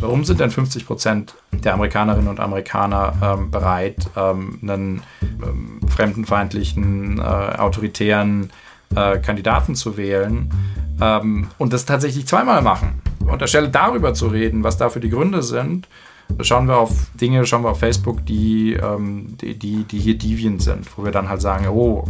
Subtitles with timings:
[0.00, 7.18] Warum sind denn 50 Prozent der Amerikanerinnen und Amerikaner ähm, bereit, ähm, einen ähm, fremdenfeindlichen,
[7.18, 8.50] äh, autoritären
[8.94, 10.50] äh, Kandidaten zu wählen
[11.00, 13.02] ähm, und das tatsächlich zweimal machen?
[13.26, 15.88] Und anstelle darüber zu reden, was dafür die Gründe sind,
[16.40, 20.62] schauen wir auf Dinge, schauen wir auf Facebook, die, ähm, die, die, die, hier deviant
[20.62, 22.04] sind, wo wir dann halt sagen, oh,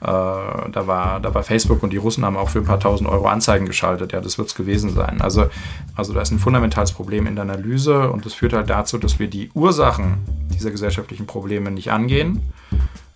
[0.00, 3.08] äh, da, war, da war Facebook und die Russen haben auch für ein paar tausend
[3.08, 4.12] Euro Anzeigen geschaltet.
[4.12, 5.20] Ja, das wird es gewesen sein.
[5.20, 5.46] Also,
[5.96, 9.18] also da ist ein fundamentales Problem in der Analyse und das führt halt dazu, dass
[9.18, 10.18] wir die Ursachen
[10.52, 12.42] dieser gesellschaftlichen Probleme nicht angehen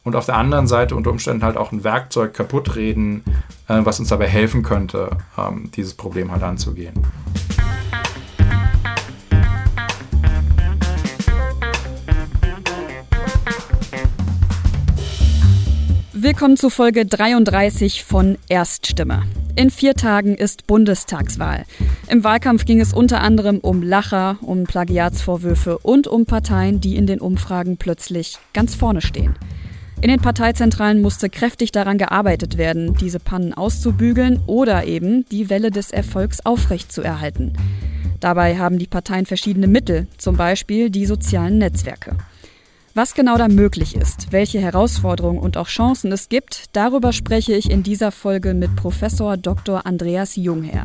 [0.09, 3.23] und auf der anderen Seite unter Umständen halt auch ein Werkzeug kaputt reden,
[3.69, 6.95] äh, was uns dabei helfen könnte, ähm, dieses Problem halt anzugehen.
[16.21, 19.23] Willkommen zu Folge 33 von Erststimme.
[19.55, 21.65] In vier Tagen ist Bundestagswahl.
[22.09, 27.07] Im Wahlkampf ging es unter anderem um Lacher, um Plagiatsvorwürfe und um Parteien, die in
[27.07, 29.37] den Umfragen plötzlich ganz vorne stehen.
[30.01, 35.71] In den Parteizentralen musste kräftig daran gearbeitet werden, diese Pannen auszubügeln oder eben die Welle
[35.71, 37.53] des Erfolgs aufrechtzuerhalten.
[38.19, 42.17] Dabei haben die Parteien verschiedene Mittel, zum Beispiel die sozialen Netzwerke.
[42.99, 47.71] Was genau da möglich ist, welche Herausforderungen und auch Chancen es gibt, darüber spreche ich
[47.71, 49.87] in dieser Folge mit Professor Dr.
[49.87, 50.85] Andreas Jungherr,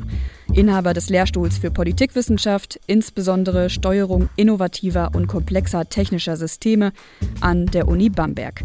[0.54, 6.94] Inhaber des Lehrstuhls für Politikwissenschaft, insbesondere Steuerung innovativer und komplexer technischer Systeme
[7.42, 8.62] an der Uni Bamberg.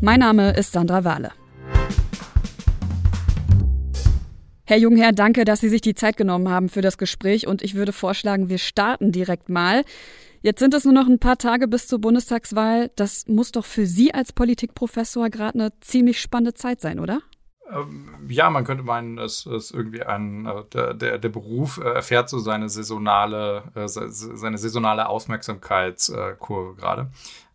[0.00, 1.32] Mein Name ist Sandra Wahle.
[4.66, 7.74] Herr Jungherr, danke, dass Sie sich die Zeit genommen haben für das Gespräch und ich
[7.74, 9.82] würde vorschlagen, wir starten direkt mal.
[10.44, 12.90] Jetzt sind es nur noch ein paar Tage bis zur Bundestagswahl.
[12.96, 17.22] Das muss doch für Sie als Politikprofessor gerade eine ziemlich spannende Zeit sein, oder?
[17.72, 21.88] Ähm, ja, man könnte meinen, es ist irgendwie ein, äh, der, der, der Beruf äh,
[21.94, 27.10] erfährt so seine saisonale, äh, seine saisonale Aufmerksamkeitskurve gerade.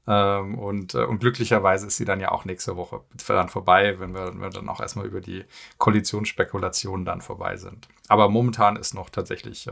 [0.07, 4.29] Ähm, und, und glücklicherweise ist sie dann ja auch nächste Woche dann vorbei, wenn wir,
[4.29, 5.45] wenn wir dann auch erstmal über die
[5.77, 7.87] Koalitionsspekulationen dann vorbei sind.
[8.07, 9.69] Aber momentan ist noch tatsächlich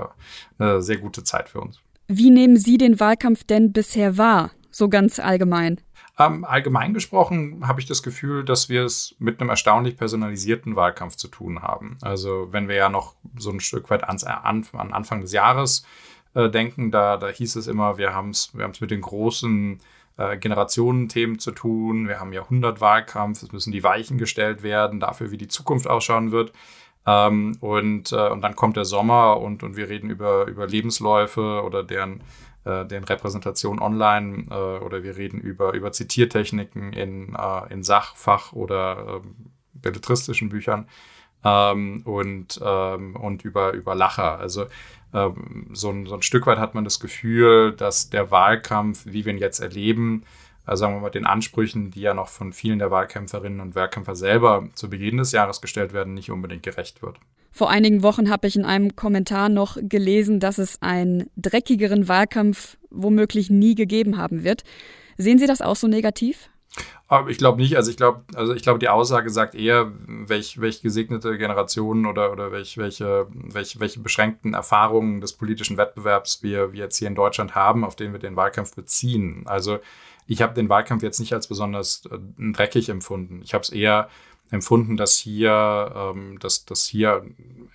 [0.59, 1.81] eine sehr gute Zeit für uns.
[2.09, 5.81] Wie nehmen Sie den Wahlkampf denn bisher wahr, so ganz allgemein?
[6.17, 11.17] Ähm, allgemein gesprochen habe ich das Gefühl, dass wir es mit einem erstaunlich personalisierten Wahlkampf
[11.17, 11.97] zu tun haben.
[12.01, 15.85] Also wenn wir ja noch so ein Stück weit ans, an, an Anfang des Jahres
[16.33, 19.79] äh, denken, da, da hieß es immer, wir haben es wir mit den großen
[20.15, 25.37] äh, Generationenthemen zu tun, wir haben Jahrhundertwahlkampf, es müssen die Weichen gestellt werden dafür, wie
[25.37, 26.53] die Zukunft ausschauen wird.
[27.07, 31.63] Ähm, und, äh, und dann kommt der Sommer und, und wir reden über, über Lebensläufe
[31.63, 32.21] oder deren,
[32.65, 38.51] äh, deren Repräsentation online äh, oder wir reden über, über Zitiertechniken in, äh, in Sachfach-
[38.51, 40.89] oder ähm, belletristischen Büchern
[41.45, 44.37] ähm, und, ähm, und über, über Lacher.
[44.37, 44.65] Also
[45.13, 49.23] ähm, so, ein, so ein Stück weit hat man das Gefühl, dass der Wahlkampf, wie
[49.23, 50.23] wir ihn jetzt erleben,
[50.67, 54.15] also sagen wir mal, den Ansprüchen, die ja noch von vielen der Wahlkämpferinnen und Wahlkämpfer
[54.15, 57.17] selber zu Beginn des Jahres gestellt werden, nicht unbedingt gerecht wird.
[57.51, 62.77] Vor einigen Wochen habe ich in einem Kommentar noch gelesen, dass es einen dreckigeren Wahlkampf
[62.91, 64.63] womöglich nie gegeben haben wird.
[65.17, 66.49] Sehen Sie das auch so negativ?
[67.29, 67.77] Ich glaube nicht.
[67.77, 72.33] Also ich glaube, also ich glaube, die Aussage sagt eher, welch, welch gesegnete Generationen oder,
[72.33, 77.15] oder welch, welche, welch, welche beschränkten Erfahrungen des politischen Wettbewerbs wir, wir jetzt hier in
[77.15, 79.43] Deutschland haben, auf den wir den Wahlkampf beziehen.
[79.45, 79.79] Also
[80.27, 82.17] ich habe den Wahlkampf jetzt nicht als besonders äh,
[82.51, 83.41] dreckig empfunden.
[83.43, 84.09] Ich habe es eher
[84.51, 87.25] empfunden, dass hier, ähm, dass, dass hier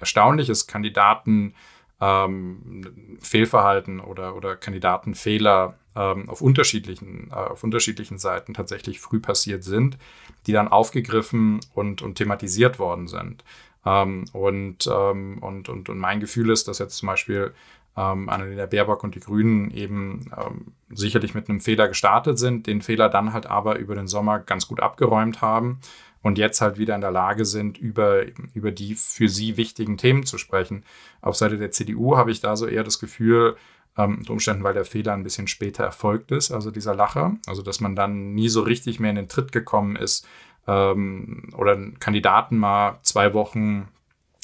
[0.00, 1.54] erstaunliches Kandidaten
[2.00, 9.62] ähm, Fehlverhalten oder, oder Kandidatenfehler ähm, auf, unterschiedlichen, äh, auf unterschiedlichen Seiten tatsächlich früh passiert
[9.64, 9.98] sind,
[10.46, 13.44] die dann aufgegriffen und, und thematisiert worden sind.
[13.84, 17.54] Ähm, und, ähm, und, und, und mein Gefühl ist, dass jetzt zum Beispiel
[17.96, 22.82] ähm, Annalena Baerbock und die Grünen eben ähm, sicherlich mit einem Fehler gestartet sind, den
[22.82, 25.80] Fehler dann halt aber über den Sommer ganz gut abgeräumt haben
[26.22, 28.22] und jetzt halt wieder in der Lage sind, über,
[28.54, 30.84] über die für sie wichtigen Themen zu sprechen.
[31.20, 33.56] Auf Seite der CDU habe ich da so eher das Gefühl,
[33.98, 37.62] ähm, unter Umständen, weil der Fehler ein bisschen später erfolgt ist, also dieser Lacher, also
[37.62, 40.26] dass man dann nie so richtig mehr in den Tritt gekommen ist
[40.66, 43.88] ähm, oder Kandidaten mal zwei Wochen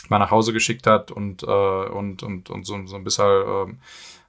[0.09, 3.79] mal nach Hause geschickt hat und, äh, und, und, und so, so ein bisschen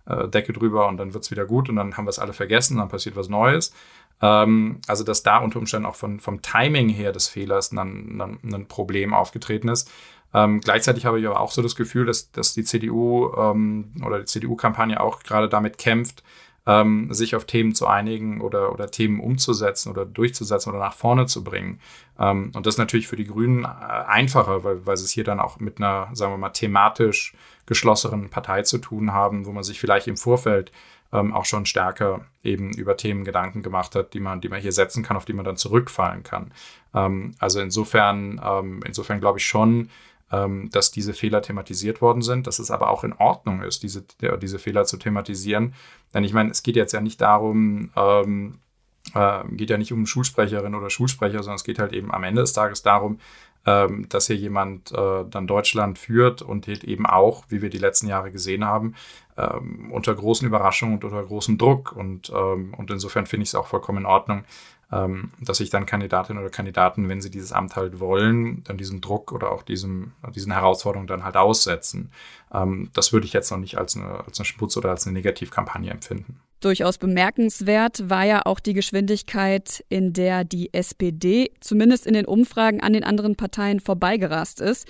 [0.07, 2.19] äh, äh, Decke drüber und dann wird es wieder gut und dann haben wir es
[2.19, 3.73] alle vergessen, dann passiert was Neues.
[4.21, 8.65] Ähm, also, dass da unter Umständen auch von, vom Timing her des Fehlers dann ein
[8.67, 9.89] Problem aufgetreten ist.
[10.33, 14.19] Ähm, gleichzeitig habe ich aber auch so das Gefühl, dass, dass die CDU ähm, oder
[14.19, 16.23] die CDU-Kampagne auch gerade damit kämpft,
[16.69, 21.25] ähm, sich auf Themen zu einigen oder, oder Themen umzusetzen oder durchzusetzen oder nach vorne
[21.25, 21.79] zu bringen.
[22.19, 25.23] Ähm, und das ist natürlich für die Grünen äh, einfacher, weil, weil sie es hier
[25.23, 27.33] dann auch mit einer, sagen wir mal, thematisch
[27.65, 30.71] geschlossenen Partei zu tun haben, wo man sich vielleicht im Vorfeld
[31.11, 34.71] ähm, auch schon stärker eben über Themen Gedanken gemacht hat, die man, die man hier
[34.71, 36.51] setzen kann, auf die man dann zurückfallen kann.
[36.93, 39.89] Ähm, also insofern, ähm, insofern glaube ich schon,
[40.31, 44.03] ähm, dass diese Fehler thematisiert worden sind, dass es aber auch in Ordnung ist, diese,
[44.41, 45.73] diese Fehler zu thematisieren.
[46.13, 48.59] Denn ich meine, es geht jetzt ja nicht darum, ähm,
[49.13, 52.41] äh, geht ja nicht um Schulsprecherin oder Schulsprecher, sondern es geht halt eben am Ende
[52.41, 53.19] des Tages darum,
[53.65, 58.07] ähm, dass hier jemand äh, dann Deutschland führt und eben auch, wie wir die letzten
[58.07, 58.95] Jahre gesehen haben,
[59.37, 61.91] ähm, unter großen Überraschungen und unter großem Druck.
[61.91, 64.43] Und, ähm, und insofern finde ich es auch vollkommen in Ordnung,
[64.91, 69.31] dass sich dann Kandidatinnen oder Kandidaten, wenn sie dieses Amt halt wollen, dann diesem Druck
[69.31, 72.11] oder auch diesem, diesen Herausforderungen dann halt aussetzen.
[72.51, 75.13] Ähm, das würde ich jetzt noch nicht als eine, als eine Sputz oder als eine
[75.13, 76.39] Negativkampagne empfinden.
[76.59, 82.81] Durchaus bemerkenswert war ja auch die Geschwindigkeit, in der die SPD zumindest in den Umfragen
[82.81, 84.87] an den anderen Parteien vorbeigerast ist.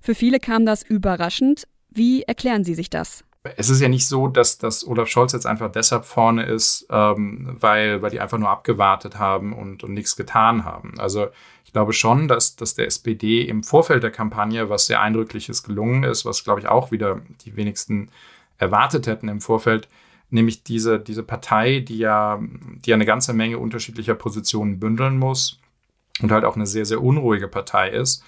[0.00, 1.68] Für viele kam das überraschend.
[1.90, 3.22] Wie erklären Sie sich das?
[3.56, 7.56] Es ist ja nicht so, dass, dass Olaf Scholz jetzt einfach deshalb vorne ist, ähm,
[7.60, 10.94] weil, weil die einfach nur abgewartet haben und, und nichts getan haben.
[10.98, 11.28] Also
[11.64, 16.04] ich glaube schon, dass, dass der SPD im Vorfeld der Kampagne was sehr Eindrückliches gelungen
[16.04, 18.10] ist, was, glaube ich, auch wieder die wenigsten
[18.58, 19.88] erwartet hätten im Vorfeld,
[20.30, 25.58] nämlich diese, diese Partei, die ja, die ja eine ganze Menge unterschiedlicher Positionen bündeln muss
[26.20, 28.22] und halt auch eine sehr, sehr unruhige Partei ist,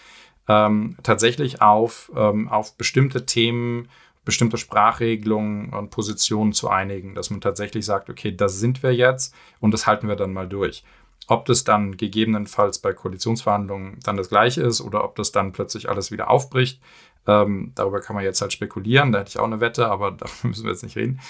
[0.48, 3.88] ähm, tatsächlich auf, ähm, auf bestimmte Themen
[4.24, 9.34] bestimmte Sprachregelungen und Positionen zu einigen, dass man tatsächlich sagt, okay, das sind wir jetzt
[9.60, 10.84] und das halten wir dann mal durch.
[11.26, 15.88] Ob das dann gegebenenfalls bei Koalitionsverhandlungen dann das gleiche ist oder ob das dann plötzlich
[15.88, 16.80] alles wieder aufbricht,
[17.26, 19.12] ähm, darüber kann man jetzt halt spekulieren.
[19.12, 21.20] Da hätte ich auch eine Wette, aber darüber müssen wir jetzt nicht reden.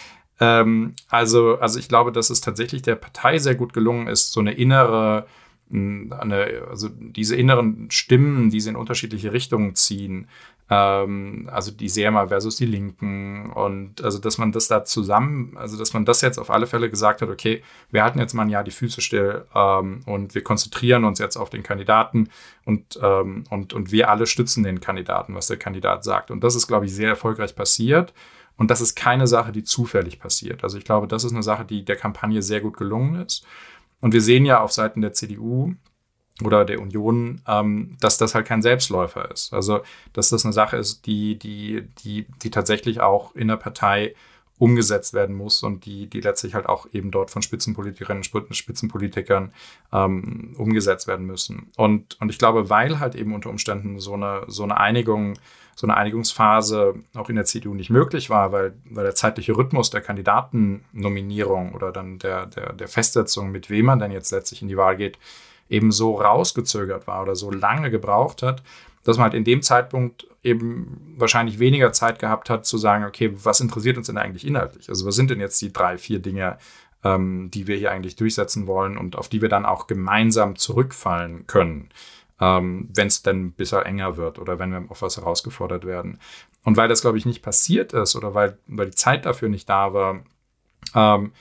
[0.40, 4.40] Ähm, also, also ich glaube, dass es tatsächlich der Partei sehr gut gelungen ist, so
[4.40, 5.26] eine innere,
[5.74, 10.28] eine, also diese inneren Stimmen, die sie in unterschiedliche Richtungen ziehen,
[10.70, 15.76] ähm, also die Serma versus die Linken und also dass man das da zusammen, also
[15.76, 18.48] dass man das jetzt auf alle Fälle gesagt hat, okay, wir halten jetzt mal ein
[18.48, 22.30] Jahr die Füße still ähm, und wir konzentrieren uns jetzt auf den Kandidaten
[22.64, 26.30] und, ähm, und, und wir alle stützen den Kandidaten, was der Kandidat sagt.
[26.30, 28.14] Und das ist, glaube ich, sehr erfolgreich passiert.
[28.56, 30.62] Und das ist keine Sache, die zufällig passiert.
[30.62, 33.44] Also ich glaube, das ist eine Sache, die der Kampagne sehr gut gelungen ist.
[34.04, 35.72] Und wir sehen ja auf Seiten der CDU,
[36.44, 39.54] oder der Union, ähm, dass das halt kein Selbstläufer ist.
[39.54, 39.80] Also,
[40.12, 44.14] dass das eine Sache ist, die, die, die, die tatsächlich auch in der Partei
[44.58, 49.52] umgesetzt werden muss und die, die letztlich halt auch eben dort von Spitzenpolitikerinnen und Spitzenpolitikern
[49.92, 51.70] ähm, umgesetzt werden müssen.
[51.76, 55.34] Und, und ich glaube, weil halt eben unter Umständen so eine, so eine Einigung,
[55.74, 59.90] so eine Einigungsphase auch in der CDU nicht möglich war, weil, weil der zeitliche Rhythmus
[59.90, 64.68] der Kandidatennominierung oder dann der, der, der Festsetzung, mit wem man denn jetzt letztlich in
[64.68, 65.18] die Wahl geht,
[65.68, 68.62] eben so rausgezögert war oder so lange gebraucht hat,
[69.02, 73.32] dass man halt in dem Zeitpunkt eben wahrscheinlich weniger Zeit gehabt hat zu sagen, okay,
[73.34, 74.88] was interessiert uns denn eigentlich inhaltlich?
[74.88, 76.58] Also was sind denn jetzt die drei, vier Dinge,
[77.02, 81.46] ähm, die wir hier eigentlich durchsetzen wollen und auf die wir dann auch gemeinsam zurückfallen
[81.46, 81.88] können,
[82.40, 86.18] ähm, wenn es dann bisher enger wird oder wenn wir auf was herausgefordert werden.
[86.62, 89.68] Und weil das, glaube ich, nicht passiert ist oder weil, weil die Zeit dafür nicht
[89.68, 90.24] da war,
[90.94, 91.32] ähm,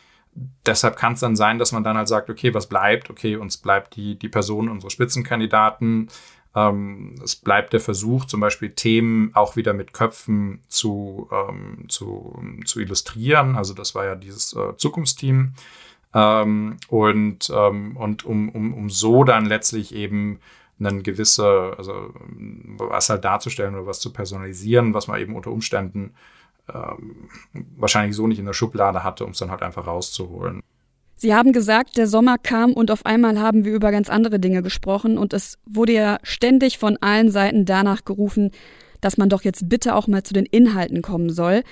[0.66, 3.10] deshalb kann es dann sein, dass man dann halt sagt, okay, was bleibt?
[3.10, 6.10] Okay, uns bleibt die, die Person, unsere Spitzenkandidaten.
[6.56, 12.40] Ähm, es bleibt der Versuch, zum Beispiel Themen auch wieder mit Köpfen zu, ähm, zu,
[12.66, 13.56] zu illustrieren.
[13.56, 15.54] Also das war ja dieses äh, Zukunftsteam.
[16.14, 20.40] Ähm, und ähm, und um, um, um so dann letztlich eben
[20.80, 22.14] eine gewisse, also
[22.78, 26.14] was halt darzustellen oder was zu personalisieren, was man eben unter Umständen
[26.74, 27.30] ähm,
[27.78, 30.62] wahrscheinlich so nicht in der Schublade hatte, um es dann halt einfach rauszuholen.
[31.24, 34.62] Sie haben gesagt, der Sommer kam und auf einmal haben wir über ganz andere Dinge
[34.62, 38.52] gesprochen und es wurde ja ständig von allen Seiten danach gerufen,
[39.00, 41.64] dass man doch jetzt bitte auch mal zu den Inhalten kommen soll.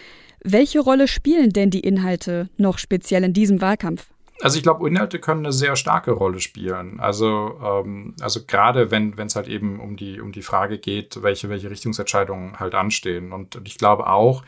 [0.42, 4.08] Welche Rolle spielen denn die Inhalte noch speziell in diesem Wahlkampf?
[4.42, 7.02] Also ich glaube, Inhalte können eine sehr starke Rolle spielen.
[7.02, 11.50] Also, ähm, also gerade wenn es halt eben um die, um die Frage geht, welche,
[11.50, 13.34] welche Richtungsentscheidungen halt anstehen.
[13.34, 14.46] Und, und ich glaube auch,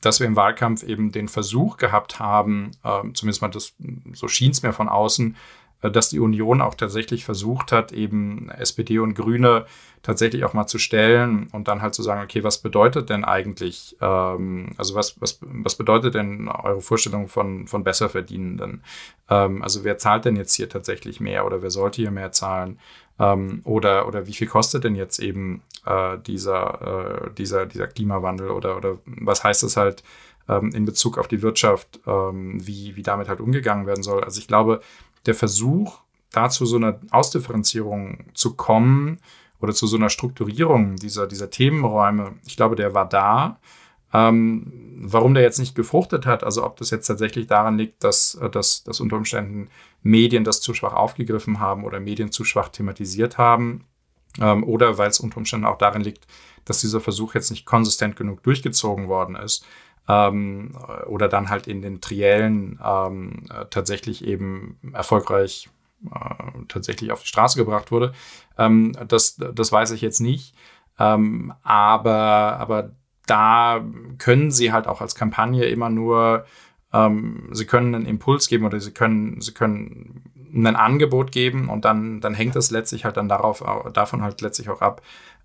[0.00, 3.74] dass wir im Wahlkampf eben den Versuch gehabt haben, ähm, zumindest mal das,
[4.12, 5.36] so schien es mir von außen,
[5.82, 9.66] äh, dass die Union auch tatsächlich versucht hat, eben SPD und Grüne
[10.02, 13.96] tatsächlich auch mal zu stellen und dann halt zu sagen, okay, was bedeutet denn eigentlich,
[14.00, 18.82] ähm, also was, was, was bedeutet denn eure Vorstellung von, von Besserverdienenden?
[19.28, 22.78] Ähm, also wer zahlt denn jetzt hier tatsächlich mehr oder wer sollte hier mehr zahlen?
[23.20, 28.50] Ähm, oder, oder wie viel kostet denn jetzt eben äh, dieser, äh, dieser, dieser Klimawandel
[28.50, 30.02] oder, oder was heißt es halt
[30.48, 34.24] ähm, in Bezug auf die Wirtschaft, ähm, wie, wie damit halt umgegangen werden soll.
[34.24, 34.80] Also ich glaube,
[35.26, 36.00] der Versuch,
[36.32, 39.18] dazu so einer Ausdifferenzierung zu kommen
[39.60, 43.58] oder zu so einer Strukturierung dieser, dieser Themenräume, ich glaube, der war da.
[44.12, 44.72] Ähm,
[45.02, 48.50] warum der jetzt nicht gefruchtet hat, also ob das jetzt tatsächlich daran liegt, dass, äh,
[48.50, 49.68] dass, dass unter Umständen
[50.02, 53.84] Medien das zu schwach aufgegriffen haben oder Medien zu schwach thematisiert haben,
[54.40, 56.26] ähm, oder weil es unter Umständen auch darin liegt,
[56.64, 59.66] dass dieser Versuch jetzt nicht konsistent genug durchgezogen worden ist,
[60.08, 60.76] ähm,
[61.06, 65.68] oder dann halt in den Triellen ähm, äh, tatsächlich eben erfolgreich
[66.06, 68.12] äh, tatsächlich auf die Straße gebracht wurde.
[68.58, 70.54] Ähm, das, das weiß ich jetzt nicht.
[70.98, 72.90] Ähm, aber, aber
[73.26, 73.84] da
[74.18, 76.44] können sie halt auch als Kampagne immer nur,
[76.92, 81.84] ähm, sie können einen Impuls geben oder sie können, sie können ein Angebot geben und
[81.84, 85.02] dann, dann hängt es letztlich halt dann darauf, davon halt letztlich auch ab,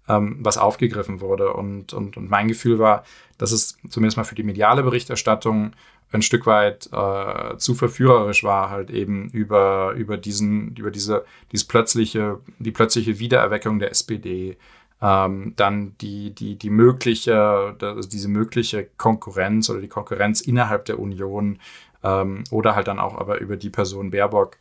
[0.08, 1.54] ähm, was aufgegriffen wurde.
[1.54, 3.04] Und, und, und mein Gefühl war,
[3.38, 5.74] dass es zumindest mal für die mediale Berichterstattung
[6.12, 11.68] ein Stück weit äh, zu verführerisch war, halt eben über, über diesen, über diese, dieses
[11.68, 14.58] plötzliche, die plötzliche Wiedererweckung der SPD,
[15.02, 21.00] ähm, dann die, die, die mögliche, also diese mögliche Konkurrenz oder die Konkurrenz innerhalb der
[21.00, 21.60] Union
[22.04, 24.58] ähm, oder halt dann auch aber über die Person Baerbock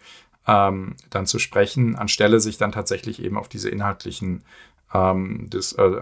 [0.46, 4.44] ähm, dann zu sprechen, anstelle sich dann tatsächlich eben auf diese inhaltlichen
[4.92, 6.00] ähm, Dis, äh,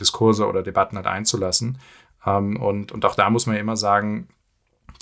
[0.00, 1.78] Diskurse oder Debatten halt einzulassen.
[2.26, 4.28] Ähm, und, und auch da muss man ja immer sagen,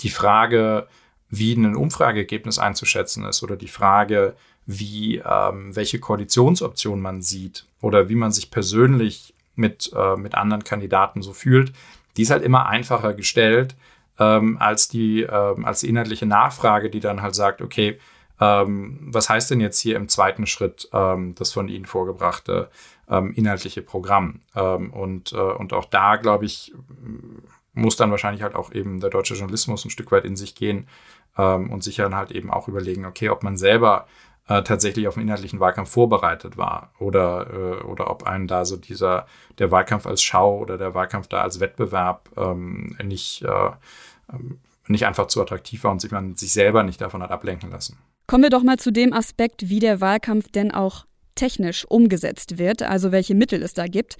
[0.01, 0.87] die Frage,
[1.29, 4.35] wie ein Umfrageergebnis einzuschätzen ist oder die Frage,
[4.71, 10.63] wie, ähm, welche Koalitionsoption man sieht oder wie man sich persönlich mit, äh, mit anderen
[10.63, 11.73] Kandidaten so fühlt,
[12.15, 13.75] die ist halt immer einfacher gestellt
[14.19, 17.97] ähm, als, die, ähm, als die inhaltliche Nachfrage, die dann halt sagt, okay,
[18.39, 22.69] ähm, was heißt denn jetzt hier im zweiten Schritt ähm, das von Ihnen vorgebrachte
[23.09, 24.41] ähm, inhaltliche Programm?
[24.53, 26.75] Und, äh, und auch da, glaube ich,
[27.73, 30.87] muss dann wahrscheinlich halt auch eben der deutsche Journalismus ein Stück weit in sich gehen
[31.35, 34.07] und sich dann halt eben auch überlegen, okay, ob man selber
[34.49, 38.77] äh, tatsächlich auf den inhaltlichen Wahlkampf vorbereitet war oder, äh, oder ob einen da so
[38.77, 39.27] dieser,
[39.59, 43.69] der Wahlkampf als Schau oder der Wahlkampf da als Wettbewerb ähm, nicht, äh,
[44.33, 47.69] ähm, nicht einfach zu attraktiv war und sich man sich selber nicht davon hat ablenken
[47.69, 47.99] lassen.
[48.25, 52.81] Kommen wir doch mal zu dem Aspekt, wie der Wahlkampf denn auch technisch umgesetzt wird,
[52.81, 54.17] also welche Mittel es da gibt.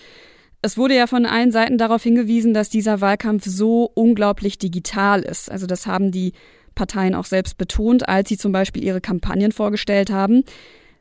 [0.61, 5.49] Es wurde ja von allen Seiten darauf hingewiesen, dass dieser Wahlkampf so unglaublich digital ist.
[5.49, 6.33] Also das haben die
[6.79, 10.45] Parteien auch selbst betont, als sie zum Beispiel ihre Kampagnen vorgestellt haben.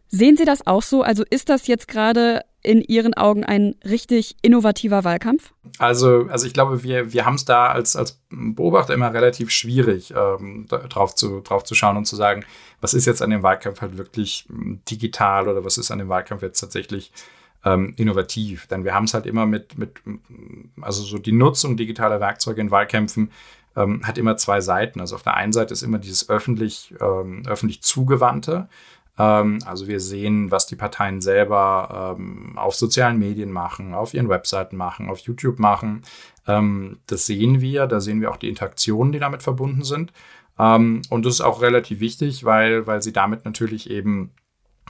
[0.09, 1.03] Sehen Sie das auch so?
[1.03, 5.53] Also ist das jetzt gerade in Ihren Augen ein richtig innovativer Wahlkampf?
[5.79, 10.13] Also, also ich glaube, wir, wir haben es da als, als Beobachter immer relativ schwierig,
[10.17, 12.45] ähm, drauf, zu, drauf zu schauen und zu sagen,
[12.81, 16.09] was ist jetzt an dem Wahlkampf halt wirklich hm, digital oder was ist an dem
[16.09, 17.13] Wahlkampf jetzt tatsächlich
[17.65, 18.67] ähm, innovativ.
[18.67, 20.01] Denn wir haben es halt immer mit, mit,
[20.81, 23.31] also so die Nutzung digitaler Werkzeuge in Wahlkämpfen
[23.79, 25.01] ähm, hat immer zwei Seiten.
[25.01, 28.69] Also auf der einen Seite ist immer dieses öffentlich, ähm, öffentlich zugewandte.
[29.19, 34.29] Ähm, also wir sehen, was die Parteien selber ähm, auf sozialen Medien machen, auf ihren
[34.29, 36.03] Webseiten machen, auf YouTube machen.
[36.47, 37.87] Ähm, das sehen wir.
[37.87, 40.13] Da sehen wir auch die Interaktionen, die damit verbunden sind.
[40.59, 44.33] Ähm, und das ist auch relativ wichtig, weil, weil sie damit natürlich eben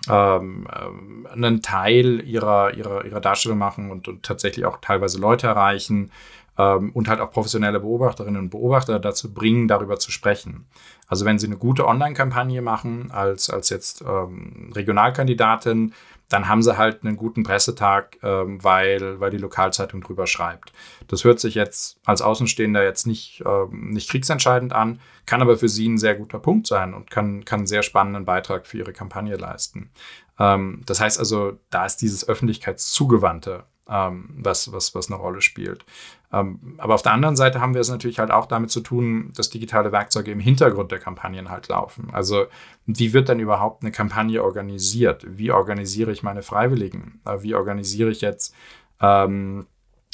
[0.06, 6.12] einen Teil ihrer, ihrer, ihrer Darstellung machen und, und tatsächlich auch teilweise Leute erreichen,
[6.58, 10.66] ähm, und halt auch professionelle Beobachterinnen und Beobachter dazu bringen, darüber zu sprechen.
[11.06, 15.94] Also wenn Sie eine gute Online-Kampagne machen als, als jetzt ähm, Regionalkandidatin,
[16.28, 20.72] dann haben sie halt einen guten Pressetag, ähm, weil, weil die Lokalzeitung drüber schreibt.
[21.06, 25.68] Das hört sich jetzt als Außenstehender jetzt nicht, ähm, nicht kriegsentscheidend an, kann aber für
[25.68, 28.92] sie ein sehr guter Punkt sein und kann, kann einen sehr spannenden Beitrag für ihre
[28.92, 29.90] Kampagne leisten.
[30.38, 35.84] Ähm, das heißt also, da ist dieses Öffentlichkeitszugewandte ähm, was, was, was eine Rolle spielt.
[36.32, 39.32] Ähm, aber auf der anderen Seite haben wir es natürlich halt auch damit zu tun,
[39.34, 42.08] dass digitale Werkzeuge im Hintergrund der Kampagnen halt laufen.
[42.12, 42.46] Also
[42.86, 45.24] wie wird denn überhaupt eine Kampagne organisiert?
[45.26, 47.20] Wie organisiere ich meine Freiwilligen?
[47.24, 48.54] Äh, wie organisiere ich jetzt
[49.00, 49.66] ähm,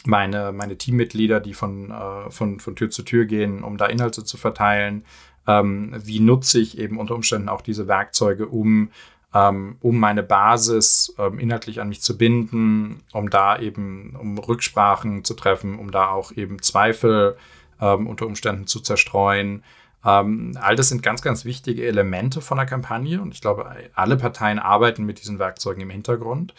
[0.04, 4.22] meine, meine Teammitglieder, die von, äh, von, von Tür zu Tür gehen, um da Inhalte
[4.24, 5.04] zu verteilen?
[5.46, 8.90] Ähm, wie nutze ich eben unter Umständen auch diese Werkzeuge, um
[9.36, 15.34] um meine Basis ähm, inhaltlich an mich zu binden, um da eben, um Rücksprachen zu
[15.34, 17.36] treffen, um da auch eben Zweifel
[17.80, 19.64] ähm, unter Umständen zu zerstreuen.
[20.04, 24.16] Ähm, all das sind ganz, ganz wichtige Elemente von der Kampagne und ich glaube, alle
[24.16, 26.54] Parteien arbeiten mit diesen Werkzeugen im Hintergrund.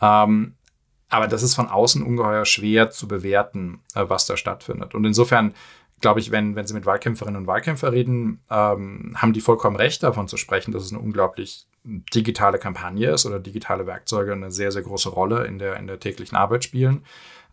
[0.00, 0.54] Ähm,
[1.08, 4.94] aber das ist von außen ungeheuer schwer zu bewerten, äh, was da stattfindet.
[4.94, 5.54] Und insofern
[6.00, 10.02] glaube ich, wenn, wenn Sie mit Wahlkämpferinnen und Wahlkämpfern reden, ähm, haben die vollkommen recht
[10.02, 11.66] davon zu sprechen, dass es eine unglaublich
[12.14, 16.00] digitale Kampagne ist oder digitale Werkzeuge eine sehr, sehr große Rolle in der, in der
[16.00, 17.02] täglichen Arbeit spielen.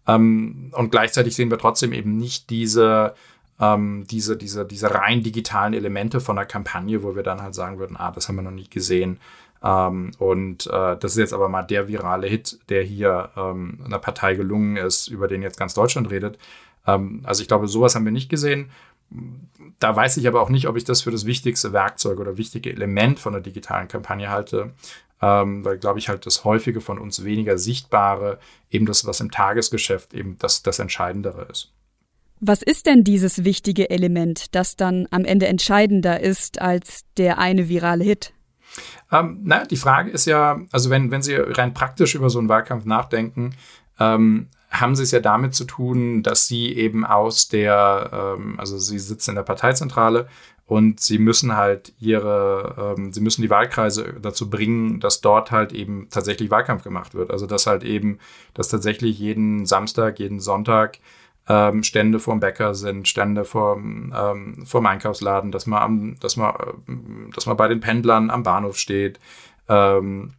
[0.08, 3.16] Ähm, und gleichzeitig sehen wir trotzdem eben nicht diese,
[3.60, 7.80] ähm, diese, diese, diese rein digitalen Elemente von der Kampagne, wo wir dann halt sagen
[7.80, 9.20] würden, ah, das haben wir noch nie gesehen.
[9.64, 14.00] Ähm, und äh, das ist jetzt aber mal der virale Hit, der hier ähm, einer
[14.00, 16.38] Partei gelungen ist, über den jetzt ganz Deutschland redet.
[16.86, 18.70] Ähm, also ich glaube, sowas haben wir nicht gesehen.
[19.80, 22.72] Da weiß ich aber auch nicht, ob ich das für das wichtigste Werkzeug oder wichtige
[22.72, 24.74] Element von der digitalen Kampagne halte,
[25.22, 29.32] ähm, weil, glaube ich, halt das häufige von uns weniger Sichtbare, eben das, was im
[29.32, 31.72] Tagesgeschäft eben das, das Entscheidendere ist.
[32.42, 37.70] Was ist denn dieses wichtige Element, das dann am Ende entscheidender ist als der eine
[37.70, 38.34] virale Hit?
[39.12, 42.50] Ähm, na, die Frage ist ja, also wenn, wenn Sie rein praktisch über so einen
[42.50, 43.56] Wahlkampf nachdenken,
[44.00, 48.78] ähm, haben Sie es ja damit zu tun, dass Sie eben aus der, ähm, also
[48.78, 50.28] Sie sitzen in der Parteizentrale
[50.66, 55.74] und Sie müssen halt Ihre, ähm, Sie müssen die Wahlkreise dazu bringen, dass dort halt
[55.74, 57.32] eben tatsächlich Wahlkampf gemacht wird.
[57.32, 58.20] Also dass halt eben,
[58.54, 61.00] dass tatsächlich jeden Samstag, jeden Sonntag
[61.48, 66.56] ähm, Stände vorm Bäcker sind, Stände vorm, ähm, vorm Einkaufsladen, dass man, am, dass, man,
[66.56, 69.20] äh, dass man bei den Pendlern am Bahnhof steht
[69.70, 70.34] ähm,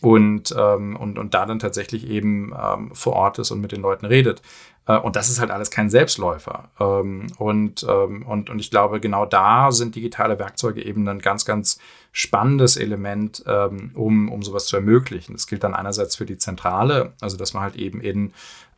[0.00, 3.82] und, ähm, und, und da dann tatsächlich eben ähm, vor Ort ist und mit den
[3.82, 4.42] Leuten redet.
[4.86, 6.70] Äh, und das ist halt alles kein Selbstläufer.
[6.80, 11.44] Ähm, und, ähm, und, und ich glaube, genau da sind digitale Werkzeuge eben ein ganz,
[11.44, 11.78] ganz
[12.12, 15.34] spannendes Element, ähm, um, um sowas zu ermöglichen.
[15.34, 18.32] Das gilt dann einerseits für die Zentrale, also dass man halt eben in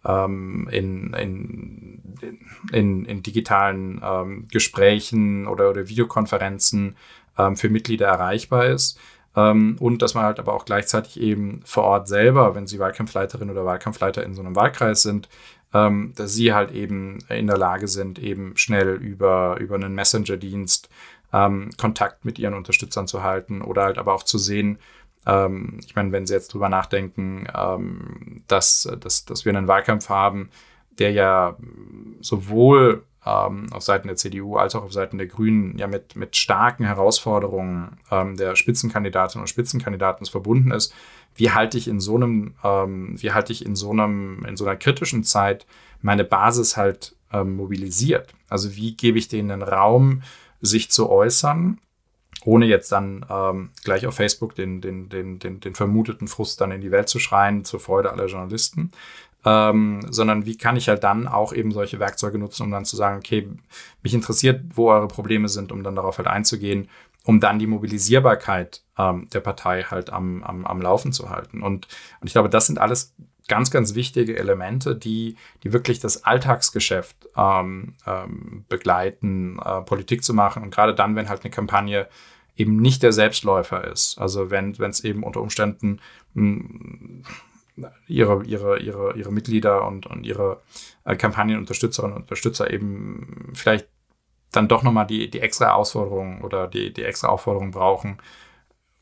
[0.05, 2.02] ähm, in, in,
[2.73, 6.97] in, in, digitalen ähm, Gesprächen oder, oder Videokonferenzen
[7.38, 8.99] ähm, für Mitglieder erreichbar ist.
[9.34, 13.50] Ähm, und dass man halt aber auch gleichzeitig eben vor Ort selber, wenn sie Wahlkampfleiterin
[13.50, 15.28] oder Wahlkampfleiter in so einem Wahlkreis sind,
[15.72, 20.90] ähm, dass sie halt eben in der Lage sind, eben schnell über, über einen Messenger-Dienst
[21.32, 24.78] ähm, Kontakt mit ihren Unterstützern zu halten oder halt aber auch zu sehen,
[25.26, 30.08] ähm, ich meine, wenn Sie jetzt drüber nachdenken, ähm, dass, dass, dass wir einen Wahlkampf
[30.08, 30.50] haben,
[30.98, 31.56] der ja
[32.20, 36.37] sowohl ähm, auf Seiten der CDU als auch auf Seiten der Grünen ja mit, mit
[36.37, 40.95] starken Herausforderungen ähm, der Spitzenkandidatinnen und Spitzenkandidaten verbunden ist.
[41.35, 44.64] Wie halte ich in so einem, ähm, wie halte ich in so einem, in so
[44.64, 45.67] einer kritischen Zeit
[46.00, 48.35] meine Basis halt ähm, mobilisiert?
[48.49, 50.23] Also wie gebe ich denen einen Raum,
[50.61, 51.78] sich zu äußern
[52.45, 56.73] ohne jetzt dann ähm, gleich auf Facebook den, den, den, den, den vermuteten Frust dann
[56.73, 58.91] in die Welt zu schreien, zur Freude aller Journalisten,
[59.45, 62.97] ähm, sondern wie kann ich halt dann auch eben solche Werkzeuge nutzen, um dann zu
[62.97, 63.49] sagen, okay,
[64.02, 66.89] mich interessiert, wo eure Probleme sind, um dann darauf halt einzugehen,
[67.25, 71.63] um dann die Mobilisierbarkeit ähm, der Partei halt am, am, am Laufen zu halten.
[71.63, 71.89] Und,
[72.21, 73.15] und ich glaube, das sind alles
[73.49, 80.35] ganz, ganz wichtige Elemente, die, die wirklich das Alltagsgeschäft ähm, ähm, begleiten, äh, Politik zu
[80.35, 80.63] machen.
[80.63, 82.09] Und gerade dann, wenn halt eine Kampagne
[82.57, 84.19] eben nicht der Selbstläufer ist.
[84.19, 86.00] Also wenn es eben unter Umständen
[86.35, 87.25] mh, hm,
[88.06, 90.63] ihre, ihre, ihre, ihre Mitglieder und, und ihre
[91.04, 93.89] äh, Kampagnenunterstützerinnen und Unterstützer eben vielleicht
[94.50, 98.19] dann doch nochmal die, die extra Herausforderung oder die, die extra Aufforderung brauchen,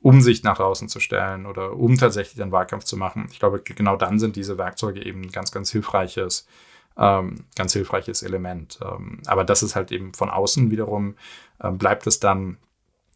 [0.01, 3.27] um sich nach draußen zu stellen oder um tatsächlich einen Wahlkampf zu machen.
[3.33, 6.47] Ich glaube, genau dann sind diese Werkzeuge eben ein ganz, ganz hilfreiches,
[6.97, 8.79] ähm, ganz hilfreiches Element.
[8.83, 11.17] Ähm, aber das ist halt eben von außen wiederum,
[11.63, 12.57] ähm, bleibt es dann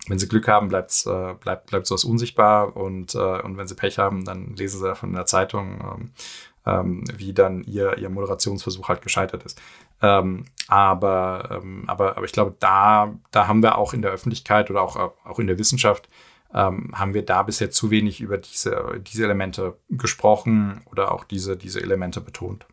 [0.09, 3.75] wenn sie Glück haben, bleibt's, äh, bleibt, bleibt sowas unsichtbar und, äh, und wenn sie
[3.75, 6.11] Pech haben, dann lesen sie davon in der Zeitung, ähm,
[6.67, 9.61] ähm, wie dann ihr, ihr Moderationsversuch halt gescheitert ist.
[10.03, 14.71] Ähm, aber, ähm, aber, aber ich glaube, da, da haben wir auch in der Öffentlichkeit
[14.71, 16.09] oder auch, auch in der Wissenschaft,
[16.53, 21.57] ähm, haben wir da bisher zu wenig über diese, diese Elemente gesprochen oder auch diese,
[21.57, 22.67] diese Elemente betont.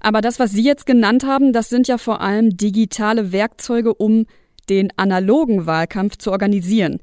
[0.00, 4.26] Aber das, was Sie jetzt genannt haben, das sind ja vor allem digitale Werkzeuge, um
[4.66, 7.00] den analogen Wahlkampf zu organisieren.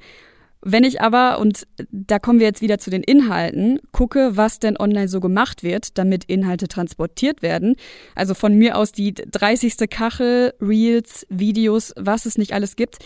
[0.63, 4.77] Wenn ich aber, und da kommen wir jetzt wieder zu den Inhalten, gucke, was denn
[4.77, 7.75] online so gemacht wird, damit Inhalte transportiert werden,
[8.13, 9.89] also von mir aus die 30.
[9.89, 12.99] Kachel, Reels, Videos, was es nicht alles gibt,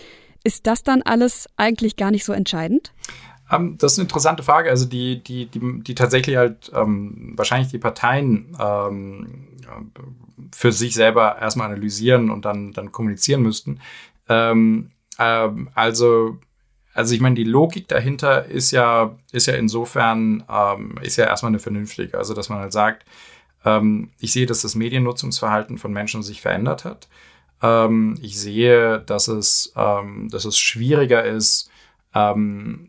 [0.44, 2.94] ist das dann alles eigentlich gar nicht so entscheidend?
[3.50, 4.70] Ähm, das ist eine interessante Frage.
[4.70, 9.48] Also die, die, die, die tatsächlich halt ähm, wahrscheinlich die Parteien ähm,
[10.54, 13.80] für sich selber erstmal analysieren und dann, dann kommunizieren müssten,
[14.30, 16.38] ähm, ähm, also,
[16.94, 21.52] also ich meine, die Logik dahinter ist ja, ist ja insofern, ähm, ist ja erstmal
[21.52, 22.18] eine vernünftige.
[22.18, 23.06] Also, dass man halt sagt,
[23.66, 27.08] ähm, ich sehe, dass das Mediennutzungsverhalten von Menschen sich verändert hat.
[27.62, 31.70] Ähm, ich sehe, dass es, ähm, dass es schwieriger ist,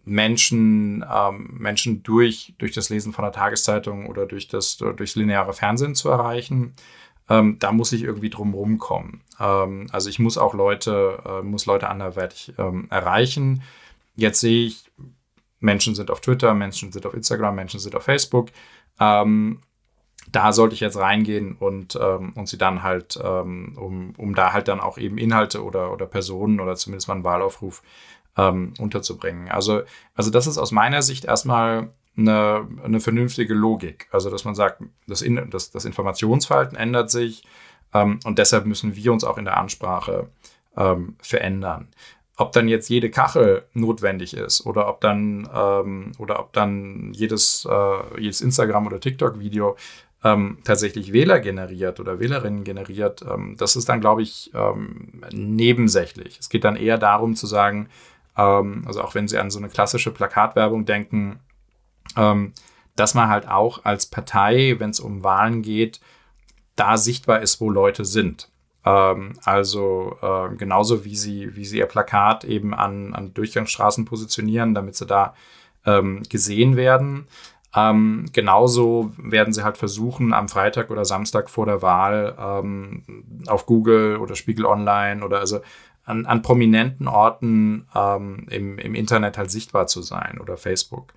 [0.04, 1.04] Menschen,
[1.48, 6.10] Menschen durch, durch das Lesen von der Tageszeitung oder durch das, durchs lineare Fernsehen zu
[6.10, 6.74] erreichen
[7.28, 9.22] ähm, da muss ich irgendwie drum rumkommen.
[9.40, 13.62] Ähm, also ich muss auch Leute, äh, muss Leute anderweitig ähm, erreichen.
[14.14, 14.90] Jetzt sehe ich,
[15.60, 18.48] Menschen sind auf Twitter, Menschen sind auf Instagram, Menschen sind auf Facebook.
[19.00, 19.60] Ähm,
[20.32, 24.52] da sollte ich jetzt reingehen und, ähm, und sie dann halt, ähm, um, um da
[24.52, 27.82] halt dann auch eben Inhalte oder, oder Personen oder zumindest mal einen Wahlaufruf
[28.38, 29.48] unterzubringen.
[29.48, 29.80] Also,
[30.14, 34.08] also das ist aus meiner Sicht erstmal eine, eine vernünftige Logik.
[34.10, 37.44] Also dass man sagt, das, in, das, das Informationsverhalten ändert sich
[37.94, 40.28] ähm, und deshalb müssen wir uns auch in der Ansprache
[40.76, 41.88] ähm, verändern.
[42.38, 47.66] Ob dann jetzt jede Kachel notwendig ist oder ob dann ähm, oder ob dann jedes,
[47.70, 49.76] äh, jedes Instagram oder TikTok-Video
[50.22, 56.38] ähm, tatsächlich Wähler generiert oder Wählerinnen generiert, ähm, das ist dann, glaube ich, ähm, nebensächlich.
[56.38, 57.88] Es geht dann eher darum zu sagen,
[58.38, 61.40] also auch wenn Sie an so eine klassische Plakatwerbung denken,
[62.16, 62.52] ähm,
[62.96, 66.00] dass man halt auch als Partei, wenn es um Wahlen geht,
[66.76, 68.50] da sichtbar ist, wo Leute sind.
[68.84, 74.74] Ähm, also äh, genauso wie sie, wie sie ihr Plakat eben an, an Durchgangsstraßen positionieren,
[74.74, 75.34] damit sie da
[75.84, 77.26] ähm, gesehen werden.
[77.74, 83.02] Ähm, genauso werden sie halt versuchen, am Freitag oder Samstag vor der Wahl ähm,
[83.48, 85.60] auf Google oder Spiegel Online oder also
[86.04, 91.12] an, an prominenten Orten ähm, im, im Internet halt sichtbar zu sein oder Facebook.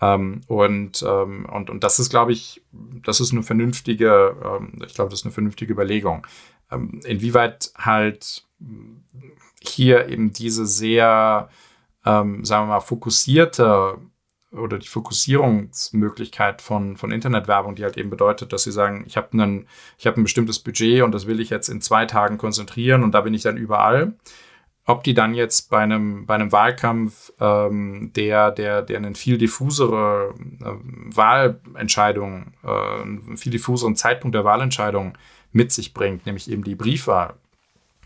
[0.00, 2.62] Ähm, und, ähm, und, und das ist, glaube ich,
[3.04, 6.26] das ist eine vernünftige, ähm, ich glaube, das ist eine vernünftige Überlegung.
[6.70, 8.46] Ähm, inwieweit halt
[9.60, 11.48] hier eben diese sehr,
[12.04, 13.98] ähm, sagen wir mal, fokussierte
[14.52, 19.36] oder die Fokussierungsmöglichkeit von, von Internetwerbung, die halt eben bedeutet, dass sie sagen, ich habe
[20.06, 23.20] habe ein bestimmtes Budget und das will ich jetzt in zwei Tagen konzentrieren und da
[23.22, 24.14] bin ich dann überall
[24.86, 29.38] ob die dann jetzt bei einem, bei einem Wahlkampf, ähm, der, der, der eine viel
[29.38, 35.16] diffusere äh, Wahlentscheidung, äh, einen viel diffuseren Zeitpunkt der Wahlentscheidung
[35.52, 37.34] mit sich bringt, nämlich eben die Briefwahl.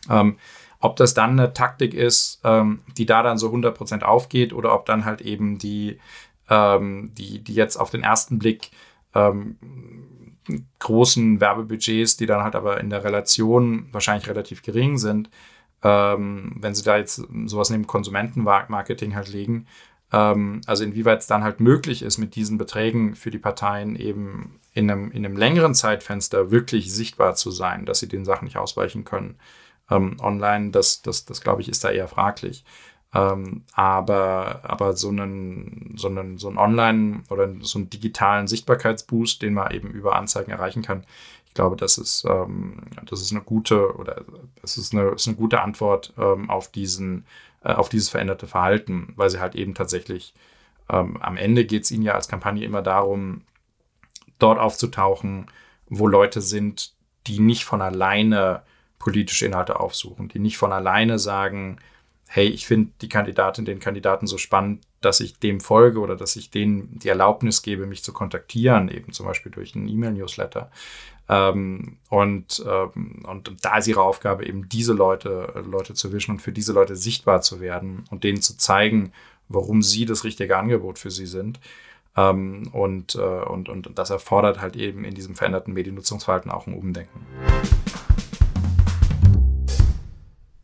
[0.09, 0.37] Ähm,
[0.81, 4.87] ob das dann eine Taktik ist, ähm, die da dann so 100% aufgeht oder ob
[4.87, 5.99] dann halt eben die,
[6.49, 8.71] ähm, die, die jetzt auf den ersten Blick
[9.15, 9.57] ähm,
[10.79, 15.29] großen Werbebudgets, die dann halt aber in der Relation wahrscheinlich relativ gering sind,
[15.83, 19.67] ähm, wenn sie da jetzt sowas neben Konsumentenmarketing halt legen.
[20.13, 24.59] Ähm, also inwieweit es dann halt möglich ist, mit diesen Beträgen für die Parteien eben
[24.73, 28.57] in einem, in einem längeren Zeitfenster wirklich sichtbar zu sein, dass sie den Sachen nicht
[28.57, 29.37] ausweichen können.
[29.91, 32.65] Ähm, online, das, das, das glaube ich, ist da eher fraglich.
[33.15, 39.41] Ähm, aber, aber so einen, so einen, so einen Online- oder so einen digitalen Sichtbarkeitsboost,
[39.41, 41.05] den man eben über Anzeigen erreichen kann,
[41.59, 44.23] glaube, das ist, ähm, das ist eine gute oder
[44.63, 47.27] es ist eine, ist eine gute Antwort ähm, auf diesen,
[47.65, 50.35] äh, auf dieses veränderte Verhalten, weil sie halt eben tatsächlich
[50.89, 53.43] ähm, am Ende geht es ihnen ja als Kampagne immer darum,
[54.39, 55.47] dort aufzutauchen,
[55.89, 56.93] wo Leute sind,
[57.27, 58.63] die nicht von alleine
[59.01, 61.81] politische Inhalte aufsuchen, die nicht von alleine sagen,
[62.29, 66.37] hey, ich finde die Kandidatin, den Kandidaten so spannend, dass ich dem folge oder dass
[66.37, 70.71] ich denen die Erlaubnis gebe, mich zu kontaktieren, eben zum Beispiel durch einen E-Mail-Newsletter.
[71.29, 76.43] Ähm, und, ähm, und da ist ihre Aufgabe eben diese Leute, Leute zu wischen und
[76.43, 79.13] für diese Leute sichtbar zu werden und denen zu zeigen,
[79.49, 81.61] warum sie das richtige Angebot für sie sind.
[82.17, 86.75] Ähm, und, äh, und, und das erfordert halt eben in diesem veränderten Mediennutzungsverhalten auch ein
[86.75, 87.27] Umdenken.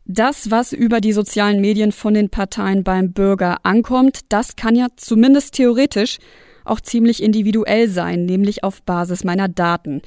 [0.07, 4.87] Das, was über die sozialen Medien von den Parteien beim Bürger ankommt, das kann ja
[4.95, 6.19] zumindest theoretisch
[6.65, 10.01] auch ziemlich individuell sein, nämlich auf Basis meiner Daten.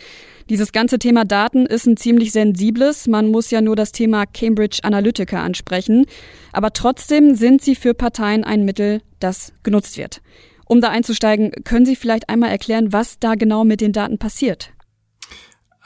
[0.50, 3.06] Dieses ganze Thema Daten ist ein ziemlich sensibles.
[3.06, 6.06] Man muss ja nur das Thema Cambridge Analytica ansprechen.
[6.52, 10.22] Aber trotzdem sind sie für Parteien ein Mittel, das genutzt wird.
[10.64, 14.70] Um da einzusteigen, können Sie vielleicht einmal erklären, was da genau mit den Daten passiert?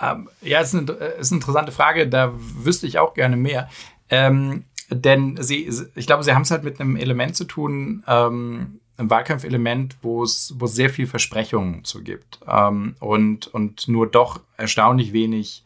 [0.00, 2.08] Ähm, ja, ist eine, ist eine interessante Frage.
[2.08, 3.68] Da wüsste ich auch gerne mehr.
[4.10, 8.80] Ähm, denn sie, ich glaube, sie haben es halt mit einem Element zu tun, ähm,
[9.10, 14.40] Wahlkampfelement, wo es, wo es sehr viel Versprechungen zu gibt ähm, und, und nur doch
[14.56, 15.64] erstaunlich wenig,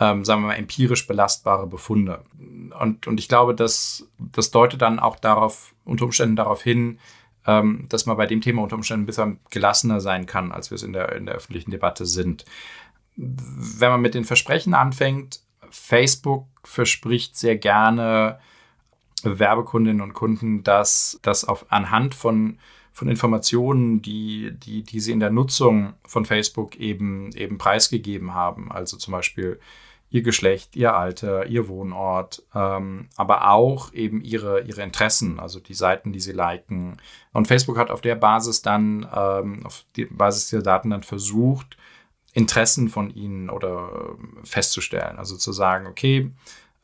[0.00, 2.24] ähm, sagen wir mal, empirisch belastbare Befunde.
[2.78, 6.98] Und, und ich glaube, das, das deutet dann auch darauf, unter Umständen darauf hin,
[7.46, 10.76] ähm, dass man bei dem Thema unter Umständen ein bisschen gelassener sein kann, als wir
[10.76, 12.44] es in der, in der öffentlichen Debatte sind.
[13.16, 18.38] Wenn man mit den Versprechen anfängt, Facebook verspricht sehr gerne
[19.24, 22.58] Werbekundinnen und Kunden, dass das auf, anhand von,
[22.92, 28.70] von Informationen, die, die, die sie in der Nutzung von Facebook eben, eben preisgegeben haben,
[28.70, 29.58] also zum Beispiel
[30.10, 35.74] ihr Geschlecht, ihr Alter, ihr Wohnort, ähm, aber auch eben ihre, ihre Interessen, also die
[35.74, 36.96] Seiten, die sie liken.
[37.32, 41.76] Und Facebook hat auf der Basis dann, ähm, auf die Basis dieser Daten dann versucht,
[42.32, 45.18] Interessen von ihnen oder äh, festzustellen.
[45.18, 46.30] Also zu sagen, okay,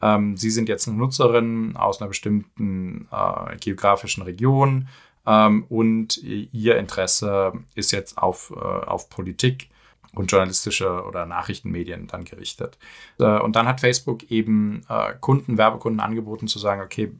[0.04, 4.88] ähm, Sie sind jetzt eine Nutzerin aus einer bestimmten äh, geografischen Region
[5.26, 9.70] ähm, und Ihr Interesse ist jetzt auf, äh, auf Politik
[10.12, 12.78] und journalistische oder Nachrichtenmedien dann gerichtet.
[13.18, 17.10] Äh, und dann hat Facebook eben äh, Kunden, Werbekunden angeboten zu sagen, okay,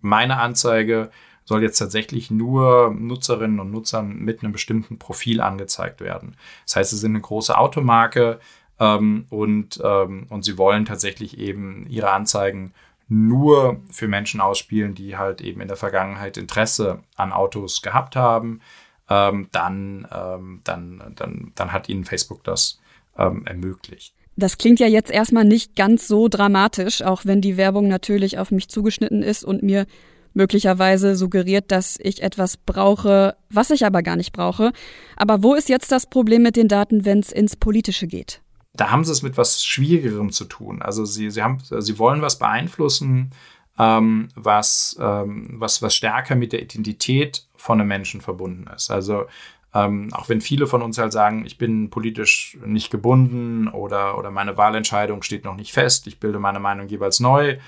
[0.00, 1.10] meine Anzeige
[1.44, 6.36] soll jetzt tatsächlich nur Nutzerinnen und Nutzern mit einem bestimmten Profil angezeigt werden.
[6.66, 8.40] Das heißt, sie sind eine große Automarke
[8.80, 12.72] ähm, und, ähm, und sie wollen tatsächlich eben ihre Anzeigen
[13.08, 18.60] nur für Menschen ausspielen, die halt eben in der Vergangenheit Interesse an Autos gehabt haben,
[19.08, 22.78] ähm, dann, ähm, dann, dann, dann hat ihnen Facebook das
[23.16, 24.14] ähm, ermöglicht.
[24.36, 28.50] Das klingt ja jetzt erstmal nicht ganz so dramatisch, auch wenn die Werbung natürlich auf
[28.50, 29.86] mich zugeschnitten ist und mir
[30.34, 34.72] möglicherweise suggeriert, dass ich etwas brauche, was ich aber gar nicht brauche.
[35.16, 38.42] Aber wo ist jetzt das Problem mit den Daten, wenn es ins Politische geht?
[38.78, 40.80] Da haben sie es mit was Schwierigerem zu tun.
[40.80, 43.32] Also sie, sie, haben, sie wollen was beeinflussen,
[43.78, 48.90] ähm, was, ähm, was, was stärker mit der Identität von einem Menschen verbunden ist.
[48.90, 49.26] Also
[49.74, 54.30] ähm, auch wenn viele von uns halt sagen, ich bin politisch nicht gebunden oder, oder
[54.30, 57.58] meine Wahlentscheidung steht noch nicht fest, ich bilde meine Meinung jeweils neu,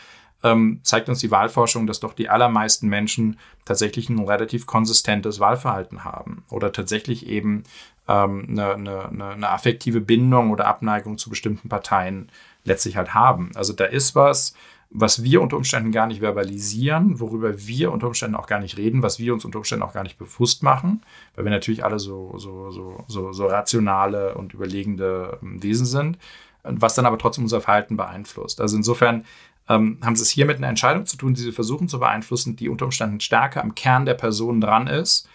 [0.42, 6.04] ähm, zeigt uns die Wahlforschung, dass doch die allermeisten Menschen tatsächlich ein relativ konsistentes Wahlverhalten
[6.04, 7.64] haben oder tatsächlich eben
[8.10, 12.28] ähm, eine, eine, eine affektive Bindung oder Abneigung zu bestimmten Parteien
[12.64, 13.52] letztlich halt haben.
[13.54, 14.54] Also da ist was,
[14.90, 19.02] was wir unter Umständen gar nicht verbalisieren, worüber wir unter Umständen auch gar nicht reden,
[19.02, 21.02] was wir uns unter Umständen auch gar nicht bewusst machen,
[21.36, 26.18] weil wir natürlich alle so, so, so, so, so rationale und überlegende ähm, Wesen sind,
[26.64, 28.60] was dann aber trotzdem unser Verhalten beeinflusst.
[28.60, 29.24] Also insofern
[29.68, 32.56] ähm, haben sie es hier mit einer Entscheidung zu tun, die sie versuchen zu beeinflussen,
[32.56, 35.28] die unter Umständen stärker am Kern der Person dran ist,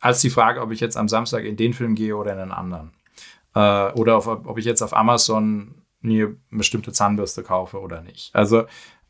[0.00, 2.52] als die Frage, ob ich jetzt am Samstag in den Film gehe oder in einen
[2.52, 2.92] anderen.
[3.54, 8.34] Äh, oder auf, ob ich jetzt auf Amazon mir eine bestimmte Zahnbürste kaufe oder nicht.
[8.34, 8.64] Also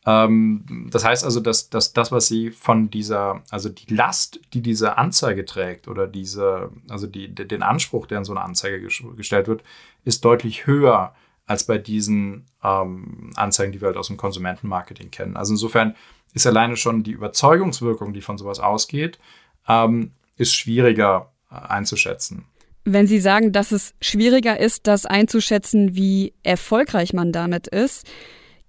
[0.06, 4.62] ähm, das heißt also, dass, dass das, was sie von dieser, also die Last, die
[4.62, 9.46] diese Anzeige trägt oder diese, also die, den Anspruch, der in so eine Anzeige gestellt
[9.46, 9.62] wird,
[10.04, 11.14] ist deutlich höher
[11.46, 15.36] als bei diesen ähm, Anzeigen, die wir halt aus dem Konsumentenmarketing kennen.
[15.36, 15.96] Also insofern
[16.32, 19.18] ist alleine schon die Überzeugungswirkung, die von sowas ausgeht,
[19.68, 22.46] ähm, ist schwieriger äh, einzuschätzen.
[22.84, 28.06] Wenn Sie sagen, dass es schwieriger ist, das einzuschätzen, wie erfolgreich man damit ist,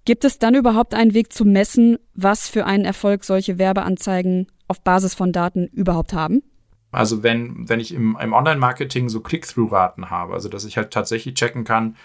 [0.04, 4.82] gibt es dann überhaupt einen Weg zu messen, was für einen Erfolg solche Werbeanzeigen auf
[4.82, 6.42] Basis von Daten überhaupt haben?
[6.90, 11.34] Also wenn, wenn ich im, im Online-Marketing so Click-Through-Raten habe, also dass ich halt tatsächlich
[11.34, 11.96] checken kann,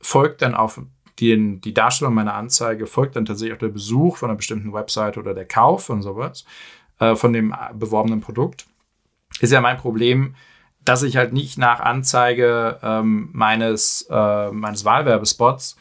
[0.00, 0.80] folgt dann auf
[1.20, 5.16] den, die Darstellung meiner Anzeige, folgt dann tatsächlich auch der Besuch von einer bestimmten Website
[5.16, 6.44] oder der Kauf von sowas,
[6.98, 8.66] äh, von dem beworbenen Produkt,
[9.40, 10.34] ist ja mein Problem,
[10.84, 15.76] dass ich halt nicht nach Anzeige ähm, meines, äh, meines Wahlwerbespots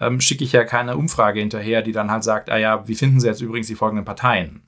[0.00, 3.20] ähm, schicke ich ja keine Umfrage hinterher, die dann halt sagt, ah ja, wie finden
[3.20, 4.62] Sie jetzt übrigens die folgenden Parteien?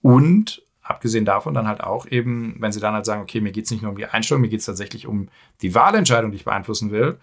[0.00, 3.66] Und abgesehen davon dann halt auch eben, wenn Sie dann halt sagen, okay, mir geht
[3.66, 5.28] es nicht nur um die Einstellung, mir geht es tatsächlich um
[5.62, 7.18] die Wahlentscheidung, die ich beeinflussen will.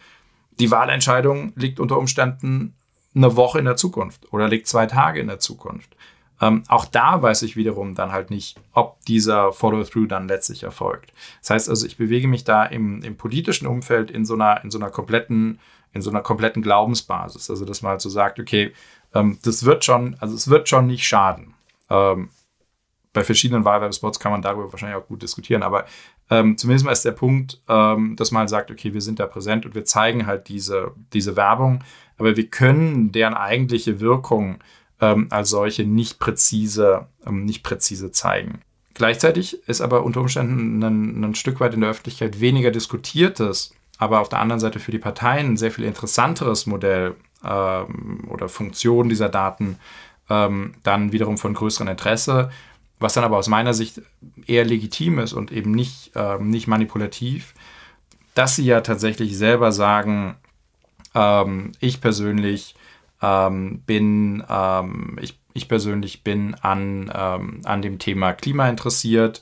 [0.60, 2.76] Die Wahlentscheidung liegt unter Umständen
[3.16, 5.96] eine Woche in der Zukunft oder liegt zwei Tage in der Zukunft.
[6.42, 11.14] Ähm, auch da weiß ich wiederum dann halt nicht, ob dieser Follow-through dann letztlich erfolgt.
[11.42, 14.72] Das heißt also, ich bewege mich da im, im politischen Umfeld in so einer, in
[14.72, 15.60] so einer kompletten,
[15.92, 17.50] in so einer kompletten Glaubensbasis.
[17.50, 18.74] Also, dass man halt so sagt, okay,
[19.14, 21.56] ähm, das wird schon, also es wird schon nicht schaden.
[21.90, 22.30] Ähm,
[23.12, 25.86] bei verschiedenen Wahlwerbespots kann man darüber wahrscheinlich auch gut diskutieren, aber
[26.30, 29.26] ähm, zumindest mal ist der Punkt, ähm, dass man halt sagt, okay, wir sind da
[29.26, 31.84] präsent und wir zeigen halt diese, diese Werbung,
[32.18, 34.60] aber wir können deren eigentliche Wirkung
[35.02, 38.62] ähm, als solche nicht präzise, ähm, nicht präzise zeigen.
[38.94, 44.20] Gleichzeitig ist aber unter Umständen ein, ein Stück weit in der Öffentlichkeit weniger diskutiertes, aber
[44.20, 49.10] auf der anderen Seite für die Parteien ein sehr viel interessanteres Modell ähm, oder Funktion
[49.10, 49.78] dieser Daten
[50.30, 52.52] ähm, dann wiederum von größerem Interesse,
[53.00, 54.02] was dann aber aus meiner Sicht
[54.46, 57.54] eher legitim ist und eben nicht, ähm, nicht manipulativ,
[58.36, 60.36] dass sie ja tatsächlich selber sagen,
[61.16, 62.76] ähm, ich persönlich
[63.22, 69.42] ähm, bin, ähm, ich, ich persönlich bin an, ähm, an dem Thema Klima interessiert.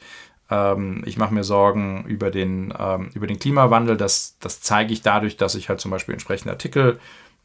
[0.50, 3.98] Ähm, ich mache mir Sorgen über den, ähm, über den Klimawandel.
[3.98, 7.00] Das, das zeige ich dadurch, dass ich halt zum Beispiel entsprechende Artikel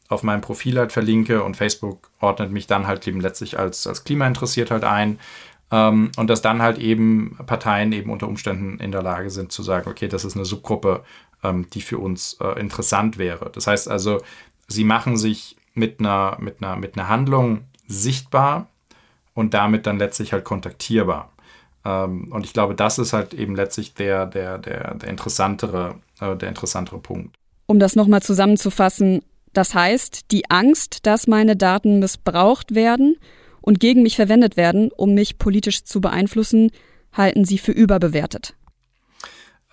[0.09, 4.03] auf meinem Profil halt verlinke und Facebook ordnet mich dann halt eben letztlich als, als
[4.03, 5.19] klimainteressiert halt ein.
[5.71, 9.63] Ähm, und dass dann halt eben Parteien eben unter Umständen in der Lage sind zu
[9.63, 11.03] sagen, okay, das ist eine Subgruppe,
[11.73, 13.49] die für uns äh, interessant wäre.
[13.51, 14.21] Das heißt also,
[14.69, 18.67] sie machen sich mit einer, mit einer, mit einer Handlung sichtbar
[19.33, 21.31] und damit dann letztlich halt kontaktierbar.
[21.85, 26.35] Ähm, und ich glaube, das ist halt eben letztlich der, der, der, der, interessantere, äh,
[26.35, 27.35] der interessantere Punkt.
[27.65, 29.21] Um das nochmal zusammenzufassen,
[29.53, 33.17] das heißt, die Angst, dass meine Daten missbraucht werden
[33.61, 36.71] und gegen mich verwendet werden, um mich politisch zu beeinflussen,
[37.13, 38.55] halten Sie für überbewertet.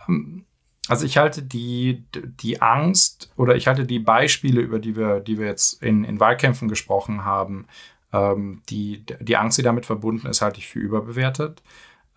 [0.09, 0.45] Ähm,
[0.91, 5.39] Also ich halte die, die Angst oder ich halte die Beispiele, über die wir, die
[5.39, 7.69] wir jetzt in, in Wahlkämpfen gesprochen haben,
[8.13, 11.63] ähm, die, die Angst, die damit verbunden ist, halte ich für überbewertet.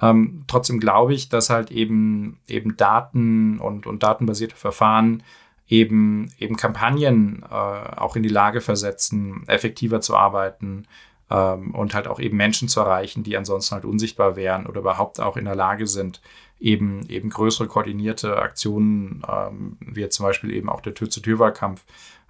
[0.01, 5.21] Ähm, trotzdem glaube ich, dass halt eben, eben Daten und, und datenbasierte Verfahren
[5.67, 10.87] eben, eben Kampagnen äh, auch in die Lage versetzen, effektiver zu arbeiten
[11.29, 15.19] ähm, und halt auch eben Menschen zu erreichen, die ansonsten halt unsichtbar wären oder überhaupt
[15.19, 16.21] auch in der Lage sind,
[16.63, 21.83] eben, eben größere koordinierte Aktionen, ähm, wie jetzt zum Beispiel eben auch der Tür-zu-Tür-Wahlkampf,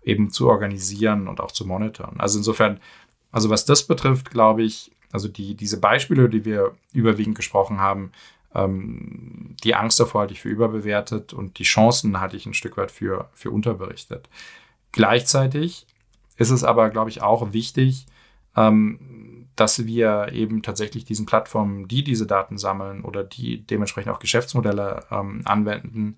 [0.04, 2.20] eben zu organisieren und auch zu monitoren.
[2.20, 2.80] Also insofern,
[3.32, 8.12] also was das betrifft, glaube ich, also die, diese Beispiele, die wir überwiegend gesprochen haben,
[8.56, 12.76] ähm, die Angst davor halte ich für überbewertet und die Chancen halte ich ein Stück
[12.76, 14.28] weit für, für unterberichtet.
[14.92, 15.86] Gleichzeitig
[16.38, 18.08] ist es aber, glaube ich, auch wichtig,
[18.56, 19.00] ähm,
[19.56, 25.06] dass wir eben tatsächlich diesen Plattformen, die diese Daten sammeln oder die dementsprechend auch Geschäftsmodelle
[25.12, 26.18] ähm, anwenden,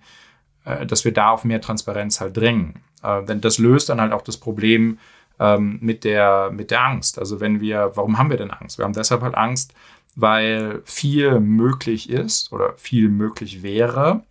[0.63, 2.82] äh, dass wir da auf mehr Transparenz halt drängen.
[3.04, 5.00] Äh, denn das löst dann halt auch das Problem
[5.39, 7.19] ähm, mit, der, mit der Angst.
[7.19, 8.78] Also wenn wir, warum haben wir denn Angst?
[8.78, 9.74] Wir haben deshalb halt Angst,
[10.15, 14.24] weil viel möglich ist oder viel möglich wäre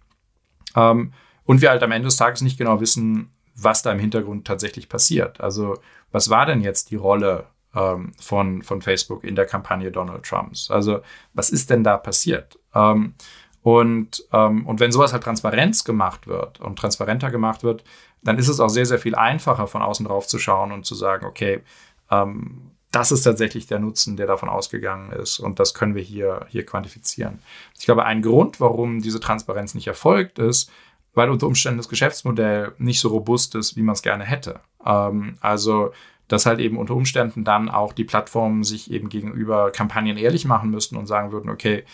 [0.74, 1.12] ähm,
[1.44, 4.88] und wir halt am Ende des Tages nicht genau wissen, was da im Hintergrund tatsächlich
[4.88, 5.40] passiert.
[5.40, 5.76] Also
[6.10, 10.70] was war denn jetzt die Rolle ähm, von, von Facebook in der Kampagne Donald Trumps.
[10.70, 11.00] Also
[11.32, 12.58] was ist denn da passiert?
[12.74, 13.14] Ähm,
[13.62, 17.82] und, ähm, und wenn sowas halt Transparenz gemacht wird und transparenter gemacht wird,
[18.22, 20.94] dann ist es auch sehr, sehr viel einfacher, von außen drauf zu schauen und zu
[20.94, 21.62] sagen, okay,
[22.10, 25.40] ähm, das ist tatsächlich der Nutzen, der davon ausgegangen ist.
[25.40, 27.40] Und das können wir hier, hier quantifizieren.
[27.78, 30.70] Ich glaube, ein Grund, warum diese Transparenz nicht erfolgt, ist,
[31.12, 34.60] weil unter Umständen das Geschäftsmodell nicht so robust ist, wie man es gerne hätte.
[34.84, 35.92] Ähm, also
[36.28, 40.70] dass halt eben unter Umständen dann auch die Plattformen sich eben gegenüber Kampagnen ehrlich machen
[40.70, 41.84] müssten und sagen würden, okay,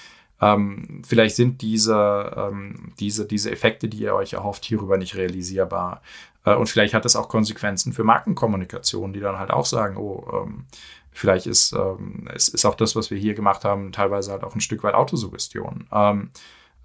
[0.40, 6.03] ähm, vielleicht sind diese, ähm, diese, diese Effekte, die ihr euch erhofft, hierüber nicht realisierbar.
[6.45, 10.27] Äh, und vielleicht hat das auch Konsequenzen für Markenkommunikation, die dann halt auch sagen, oh,
[10.33, 10.64] ähm,
[11.12, 14.55] vielleicht ist, ähm, es ist auch das, was wir hier gemacht haben, teilweise halt auch
[14.55, 15.87] ein Stück weit Autosuggestion.
[15.93, 16.31] Ähm,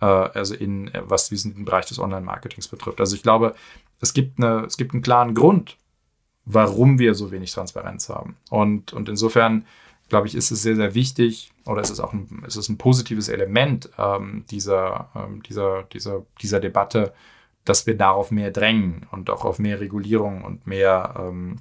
[0.01, 2.99] äh, also in, was diesen Bereich des Online-Marketings betrifft.
[2.99, 3.55] Also ich glaube,
[4.01, 5.77] es gibt, eine, es gibt einen klaren Grund,
[6.45, 8.37] warum wir so wenig Transparenz haben.
[8.49, 9.65] Und, und insofern,
[10.09, 12.77] glaube ich, ist es sehr, sehr wichtig oder ist es auch ein, ist es ein
[12.77, 17.13] positives Element ähm, dieser, ähm, dieser, dieser, dieser Debatte,
[17.65, 21.57] dass wir darauf mehr drängen und auch auf mehr Regulierung und mehr, ähm,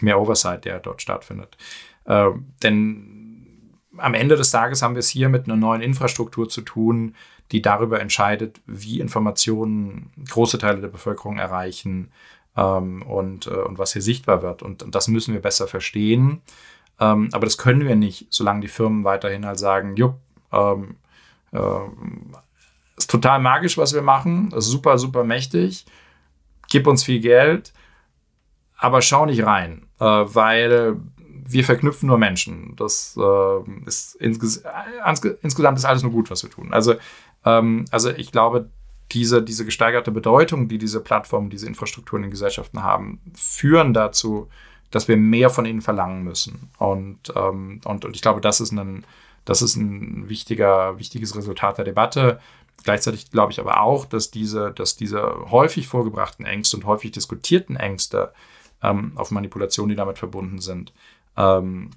[0.00, 1.56] mehr Oversight, der dort stattfindet.
[2.04, 2.30] Äh,
[2.62, 7.14] denn am Ende des Tages haben wir es hier mit einer neuen Infrastruktur zu tun,
[7.52, 12.10] die darüber entscheidet, wie Informationen große Teile der Bevölkerung erreichen,
[12.56, 14.62] ähm, und, äh, und was hier sichtbar wird.
[14.62, 16.42] Und, und das müssen wir besser verstehen.
[16.98, 20.16] Ähm, aber das können wir nicht, solange die Firmen weiterhin halt sagen, jupp,
[20.52, 20.96] ähm,
[21.52, 21.58] äh,
[22.96, 25.84] ist total magisch, was wir machen, ist super, super mächtig,
[26.70, 27.72] gib uns viel Geld,
[28.78, 30.96] aber schau nicht rein, äh, weil
[31.48, 32.74] wir verknüpfen nur Menschen.
[32.76, 34.64] Das äh, ist insges
[35.42, 36.72] insgesamt ist alles nur gut, was wir tun.
[36.72, 36.94] Also,
[37.44, 38.70] ähm, also ich glaube,
[39.12, 44.48] diese, diese gesteigerte Bedeutung, die diese Plattformen, diese Infrastrukturen in Gesellschaften haben, führen dazu,
[44.90, 46.70] dass wir mehr von ihnen verlangen müssen.
[46.78, 49.04] Und, ähm, und, und ich glaube, das ist ein,
[49.44, 52.40] das ist ein wichtiger, wichtiges Resultat der Debatte.
[52.82, 57.76] Gleichzeitig glaube ich aber auch, dass diese, dass diese häufig vorgebrachten Ängste und häufig diskutierten
[57.76, 58.32] Ängste
[58.82, 60.92] ähm, auf Manipulation, die damit verbunden sind,
[61.36, 61.90] ähm,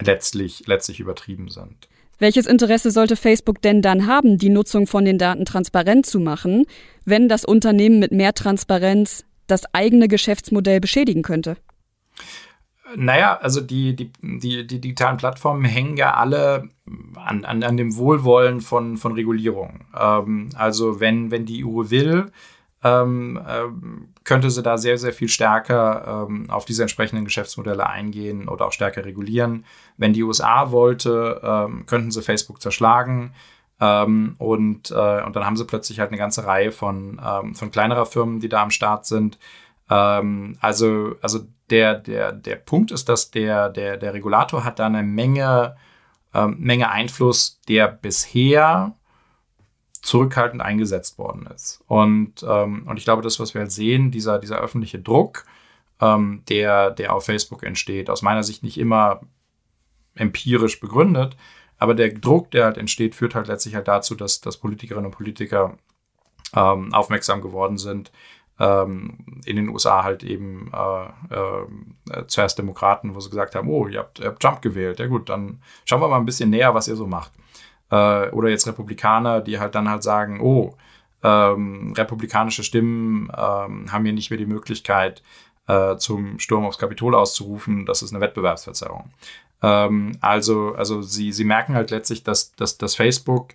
[0.00, 1.88] letztlich, letztlich übertrieben sind.
[2.18, 6.64] Welches Interesse sollte Facebook denn dann haben, die Nutzung von den Daten transparent zu machen,
[7.04, 11.56] wenn das Unternehmen mit mehr Transparenz das eigene Geschäftsmodell beschädigen könnte?
[12.96, 16.68] Naja, also die, die, die, die digitalen Plattformen hängen ja alle
[17.16, 19.86] an, an, an dem Wohlwollen von, von Regulierung.
[19.98, 22.30] Ähm, also wenn, wenn die EU will,
[22.82, 28.48] ähm, äh, könnte sie da sehr, sehr viel stärker ähm, auf diese entsprechenden Geschäftsmodelle eingehen
[28.48, 29.66] oder auch stärker regulieren.
[29.98, 33.34] Wenn die USA wollte, ähm, könnten sie Facebook zerschlagen.
[33.80, 37.70] Ähm, und, äh, und dann haben sie plötzlich halt eine ganze Reihe von, ähm, von
[37.70, 39.38] kleinerer Firmen, die da am Start sind.
[39.90, 44.86] Ähm, also, also der, der, der Punkt ist, dass der, der, der Regulator hat da
[44.86, 45.76] eine Menge,
[46.56, 48.96] Menge Einfluss, der bisher
[50.04, 51.82] zurückhaltend eingesetzt worden ist.
[51.86, 55.46] Und, ähm, und ich glaube, das, was wir halt sehen, dieser, dieser öffentliche Druck,
[56.00, 59.22] ähm, der, der auf Facebook entsteht, aus meiner Sicht nicht immer
[60.14, 61.36] empirisch begründet,
[61.78, 65.16] aber der Druck, der halt entsteht, führt halt letztlich halt dazu, dass, dass Politikerinnen und
[65.16, 65.78] Politiker
[66.54, 68.12] ähm, aufmerksam geworden sind,
[68.60, 73.88] ähm, in den USA halt eben äh, äh, zuerst Demokraten, wo sie gesagt haben, oh,
[73.88, 76.74] ihr habt, ihr habt Trump gewählt, ja gut, dann schauen wir mal ein bisschen näher,
[76.74, 77.32] was ihr so macht.
[77.90, 80.76] Äh, oder jetzt Republikaner, die halt dann halt sagen, oh,
[81.22, 85.22] ähm, republikanische Stimmen ähm, haben hier nicht mehr die Möglichkeit,
[85.66, 87.86] äh, zum Sturm aufs Kapitol auszurufen.
[87.86, 89.10] Das ist eine Wettbewerbsverzerrung.
[89.62, 93.54] Ähm, also, also sie, sie merken halt letztlich, dass, dass, dass Facebook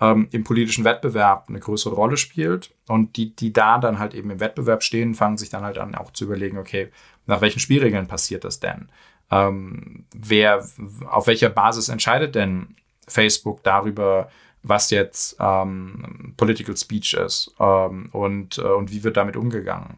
[0.00, 4.30] ähm, im politischen Wettbewerb eine größere Rolle spielt und die, die da dann halt eben
[4.30, 6.90] im Wettbewerb stehen, fangen sich dann halt an auch zu überlegen, okay,
[7.26, 8.88] nach welchen Spielregeln passiert das denn?
[9.30, 10.66] Ähm, wer,
[11.06, 12.74] auf welcher Basis entscheidet denn
[13.10, 14.30] Facebook darüber,
[14.62, 19.96] was jetzt ähm, Political Speech ist ähm, und, äh, und wie wird damit umgegangen?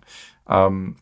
[0.48, 0.96] Ähm,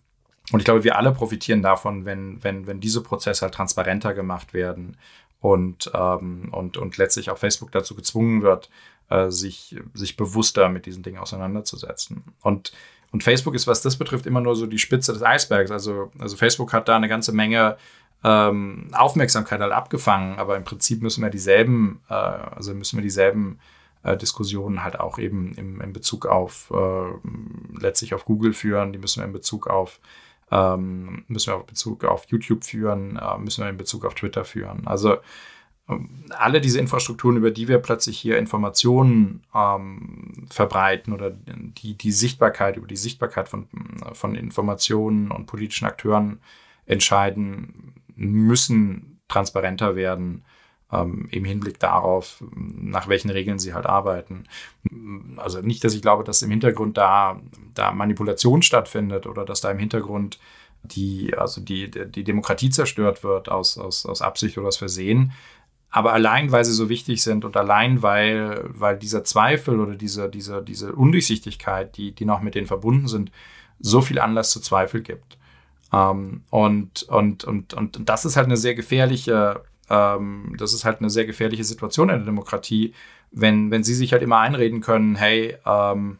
[0.52, 4.52] und ich glaube, wir alle profitieren davon, wenn, wenn, wenn diese Prozesse halt transparenter gemacht
[4.52, 4.96] werden
[5.40, 8.68] und, ähm, und, und letztlich auch Facebook dazu gezwungen wird,
[9.10, 12.24] äh, sich, sich bewusster mit diesen Dingen auseinanderzusetzen.
[12.42, 12.72] Und,
[13.12, 15.70] und Facebook ist, was das betrifft, immer nur so die Spitze des Eisbergs.
[15.70, 17.76] Also, also Facebook hat da eine ganze Menge
[18.22, 23.58] ähm, Aufmerksamkeit halt abgefangen, aber im Prinzip müssen wir dieselben, äh, also müssen wir dieselben
[24.02, 28.98] äh, Diskussionen halt auch eben im, in Bezug auf äh, letztlich auf Google führen, die
[28.98, 30.00] müssen wir in Bezug auf
[30.50, 34.44] ähm, müssen wir in Bezug auf YouTube führen, äh, müssen wir in Bezug auf Twitter
[34.44, 34.86] führen.
[34.86, 35.18] Also
[35.88, 42.12] ähm, alle diese Infrastrukturen, über die wir plötzlich hier Informationen ähm, verbreiten oder die, die
[42.12, 43.68] Sichtbarkeit, über die Sichtbarkeit von,
[44.12, 46.40] von Informationen und politischen Akteuren
[46.86, 50.44] entscheiden, müssen transparenter werden
[50.92, 54.44] ähm, im Hinblick darauf, nach welchen Regeln sie halt arbeiten.
[55.36, 57.40] Also nicht, dass ich glaube, dass im Hintergrund da,
[57.74, 60.38] da Manipulation stattfindet oder dass da im Hintergrund
[60.82, 65.32] die, also die, die Demokratie zerstört wird aus, aus, aus Absicht oder aus Versehen.
[65.90, 70.28] Aber allein, weil sie so wichtig sind und allein, weil, weil dieser Zweifel oder diese,
[70.28, 73.32] diese, diese Undurchsichtigkeit, die, die noch mit denen verbunden sind,
[73.80, 75.36] so viel Anlass zu Zweifel gibt.
[75.92, 81.00] Ähm, und, und, und, und das ist halt eine sehr gefährliche, ähm, das ist halt
[81.00, 82.94] eine sehr gefährliche Situation in der Demokratie,
[83.30, 86.18] wenn, wenn sie sich halt immer einreden können, hey, ähm,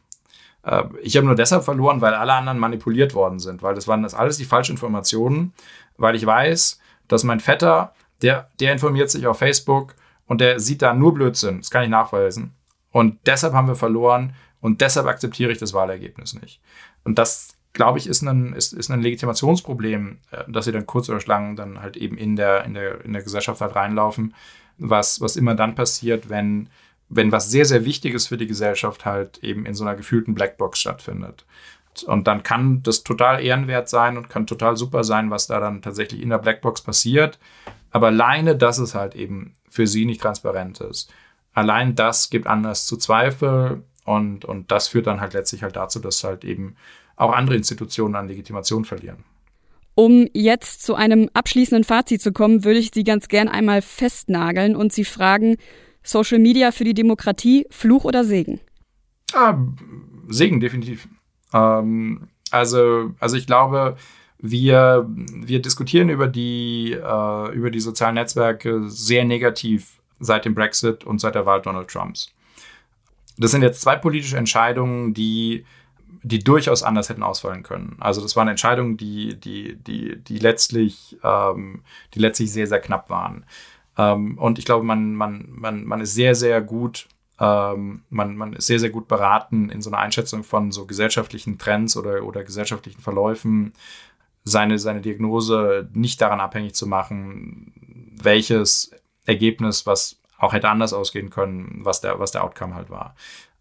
[0.64, 4.02] äh, ich habe nur deshalb verloren, weil alle anderen manipuliert worden sind, weil das waren
[4.02, 5.52] das alles die falschen Informationen,
[5.96, 9.94] weil ich weiß, dass mein Vetter, der, der informiert sich auf Facebook
[10.26, 12.54] und der sieht da nur Blödsinn, das kann ich nachweisen.
[12.92, 16.60] Und deshalb haben wir verloren und deshalb akzeptiere ich das Wahlergebnis nicht.
[17.04, 21.08] Und das glaube ich, ist ein, ist, ist ein Legitimationsproblem, äh, dass sie dann kurz
[21.08, 24.34] oder lang dann halt eben in der, in der, in der Gesellschaft halt reinlaufen,
[24.78, 26.68] was, was immer dann passiert, wenn,
[27.08, 30.78] wenn was sehr, sehr Wichtiges für die Gesellschaft halt eben in so einer gefühlten Blackbox
[30.78, 31.44] stattfindet.
[32.06, 35.82] Und dann kann das total ehrenwert sein und kann total super sein, was da dann
[35.82, 37.38] tatsächlich in der Blackbox passiert.
[37.90, 41.12] Aber alleine, dass es halt eben für sie nicht transparent ist.
[41.52, 45.98] Allein das gibt Anlass zu Zweifel und, und das führt dann halt letztlich halt dazu,
[45.98, 46.76] dass halt eben
[47.20, 49.24] auch andere Institutionen an Legitimation verlieren.
[49.94, 54.74] Um jetzt zu einem abschließenden Fazit zu kommen, würde ich Sie ganz gern einmal festnageln
[54.74, 55.56] und Sie fragen,
[56.02, 58.60] Social Media für die Demokratie, Fluch oder Segen?
[59.34, 59.58] Ah,
[60.28, 61.08] Segen, definitiv.
[61.52, 63.96] Ähm, also, also ich glaube,
[64.38, 71.04] wir, wir diskutieren über die, äh, über die sozialen Netzwerke sehr negativ seit dem Brexit
[71.04, 72.32] und seit der Wahl Donald Trumps.
[73.36, 75.64] Das sind jetzt zwei politische Entscheidungen, die
[76.22, 77.96] die durchaus anders hätten ausfallen können.
[78.00, 81.82] Also das waren Entscheidungen, die, die, die, die letztlich, ähm,
[82.14, 83.46] die letztlich sehr, sehr knapp waren.
[83.96, 87.08] Ähm, und ich glaube, man, man, man, man ist sehr, sehr gut,
[87.38, 91.58] ähm, man, man ist sehr, sehr gut beraten in so einer Einschätzung von so gesellschaftlichen
[91.58, 93.72] Trends oder, oder gesellschaftlichen Verläufen,
[94.44, 97.72] seine, seine Diagnose nicht daran abhängig zu machen,
[98.22, 98.90] welches
[99.26, 103.14] Ergebnis, was auch hätte anders ausgehen können, was der, was der Outcome halt war.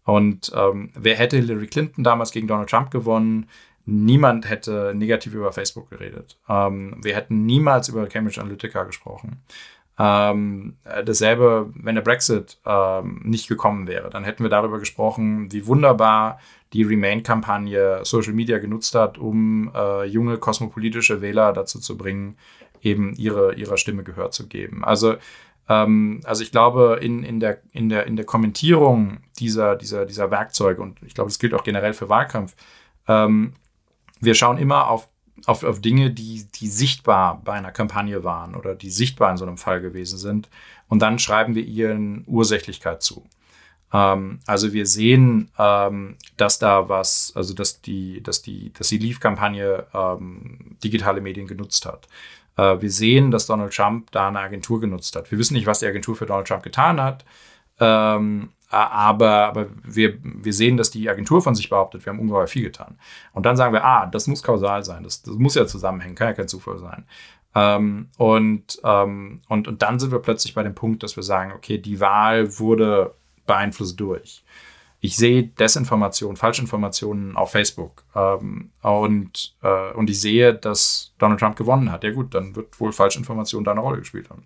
[0.04, 3.48] Und ähm, wer hätte Hillary Clinton damals gegen Donald Trump gewonnen?
[3.86, 6.38] Niemand hätte negativ über Facebook geredet.
[6.48, 9.42] Ähm, wir hätten niemals über Cambridge Analytica gesprochen.
[9.98, 15.66] Ähm, dasselbe, wenn der Brexit ähm, nicht gekommen wäre, dann hätten wir darüber gesprochen, wie
[15.66, 16.40] wunderbar
[16.72, 22.38] die Remain-Kampagne Social Media genutzt hat, um äh, junge kosmopolitische Wähler dazu zu bringen,
[22.80, 24.84] eben ihre, ihrer Stimme Gehör zu geben.
[24.84, 25.16] Also
[25.70, 30.30] ähm, also ich glaube, in, in, der, in, der, in der Kommentierung dieser, dieser, dieser
[30.30, 32.56] Werkzeuge, und ich glaube, das gilt auch generell für Wahlkampf,
[33.06, 33.52] ähm,
[34.20, 35.08] wir schauen immer auf,
[35.46, 39.46] auf, auf Dinge, die, die sichtbar bei einer Kampagne waren oder die sichtbar in so
[39.46, 40.50] einem Fall gewesen sind.
[40.88, 43.24] Und dann schreiben wir ihren Ursächlichkeit zu.
[43.92, 48.98] Ähm, also wir sehen, ähm, dass da was, also dass die, dass die, dass die
[48.98, 52.08] Leave-Kampagne ähm, digitale Medien genutzt hat.
[52.60, 55.30] Äh, wir sehen, dass Donald Trump da eine Agentur genutzt hat.
[55.30, 57.24] Wir wissen nicht, was die Agentur für Donald Trump getan hat.
[57.78, 62.46] Ähm, aber, aber wir, wir sehen, dass die Agentur von sich behauptet, wir haben ungeheuer
[62.46, 62.98] viel getan.
[63.32, 66.28] Und dann sagen wir, ah, das muss kausal sein, das, das muss ja zusammenhängen, kann
[66.28, 67.04] ja kein Zufall sein.
[67.54, 71.52] Ähm, und, ähm, und, und dann sind wir plötzlich bei dem Punkt, dass wir sagen,
[71.52, 73.14] okay, die Wahl wurde
[73.46, 74.44] beeinflusst durch.
[75.00, 81.56] Ich sehe Desinformation, Falschinformationen auf Facebook ähm, und, äh, und ich sehe, dass Donald Trump
[81.56, 82.04] gewonnen hat.
[82.04, 84.44] Ja gut, dann wird wohl Falschinformation da eine Rolle gespielt haben.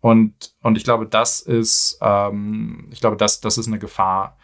[0.00, 4.38] Und, und ich glaube, das ist, ähm, ich glaube, das, das ist eine Gefahr,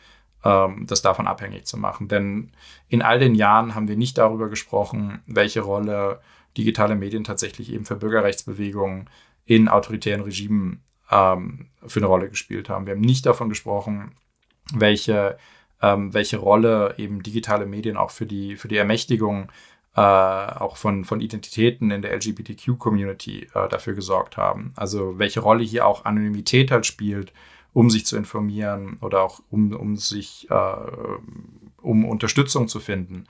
[0.45, 2.09] ähm, das davon abhängig zu machen.
[2.09, 2.53] Denn
[2.89, 6.21] in all den Jahren haben wir nicht darüber gesprochen, welche Rolle
[6.59, 9.09] digitale Medien tatsächlich eben für Bürgerrechtsbewegungen
[9.47, 12.87] in autoritären Regimen ähm, für eine Rolle gespielt haben.
[12.87, 14.13] Wir haben nicht davon gesprochen,
[14.75, 15.39] welche,
[15.83, 19.51] ähm, welche Rolle eben digitale Medien auch für die, für die Ermächtigung
[19.97, 24.73] äh, auch von, von Identitäten in der LGBTQ-Community äh, dafür gesorgt haben.
[24.77, 27.33] Also welche Rolle hier auch Anonymität halt spielt,
[27.73, 30.77] um sich zu informieren oder auch um, um sich äh,
[31.83, 33.25] um Unterstützung zu finden,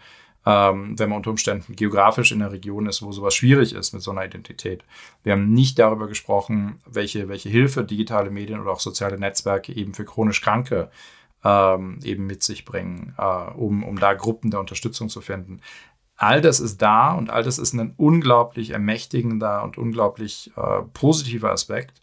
[0.47, 4.03] ähm, wenn man unter Umständen geografisch in einer Region ist, wo sowas schwierig ist mit
[4.03, 4.84] so einer Identität.
[5.22, 9.95] Wir haben nicht darüber gesprochen, welche, welche Hilfe digitale Medien oder auch soziale Netzwerke eben
[9.95, 10.91] für chronisch Kranke
[11.45, 15.61] ähm, eben mit sich bringen, äh, um, um da Gruppen der Unterstützung zu finden.
[16.16, 21.53] All das ist da und all das ist ein unglaublich ermächtigender und unglaublich äh, positiver
[21.53, 22.01] Aspekt.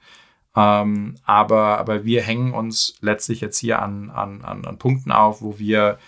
[0.56, 5.42] Ähm, aber, aber wir hängen uns letztlich jetzt hier an, an, an, an Punkten auf,
[5.42, 6.00] wo wir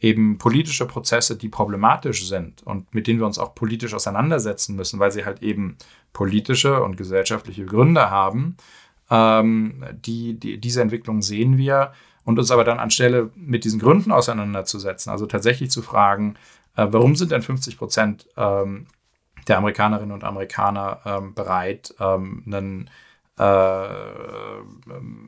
[0.00, 5.00] eben politische Prozesse, die problematisch sind und mit denen wir uns auch politisch auseinandersetzen müssen,
[5.00, 5.76] weil sie halt eben
[6.12, 8.56] politische und gesellschaftliche Gründe haben.
[9.10, 11.92] Ähm, die, die, diese Entwicklung sehen wir
[12.26, 16.34] und uns aber dann anstelle mit diesen Gründen auseinanderzusetzen, also tatsächlich zu fragen,
[16.76, 18.86] äh, warum sind denn 50 Prozent ähm,
[19.48, 22.90] der Amerikanerinnen und Amerikaner ähm, bereit, ähm, einen
[23.38, 23.88] äh,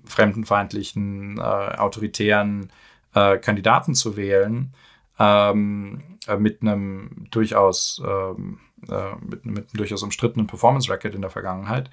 [0.05, 2.70] fremdenfeindlichen, äh, autoritären
[3.14, 4.74] äh, Kandidaten zu wählen,
[5.18, 11.30] ähm, äh, mit einem durchaus ähm, äh, mit, mit, einem durchaus umstrittenen Performance-Record in der
[11.30, 11.90] Vergangenheit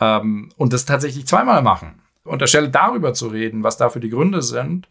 [0.00, 2.00] ähm, und das tatsächlich zweimal machen.
[2.26, 4.88] Und der Stelle darüber zu reden, was dafür die Gründe sind,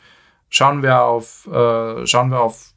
[0.50, 2.74] schauen wir auf, äh, schauen wir auf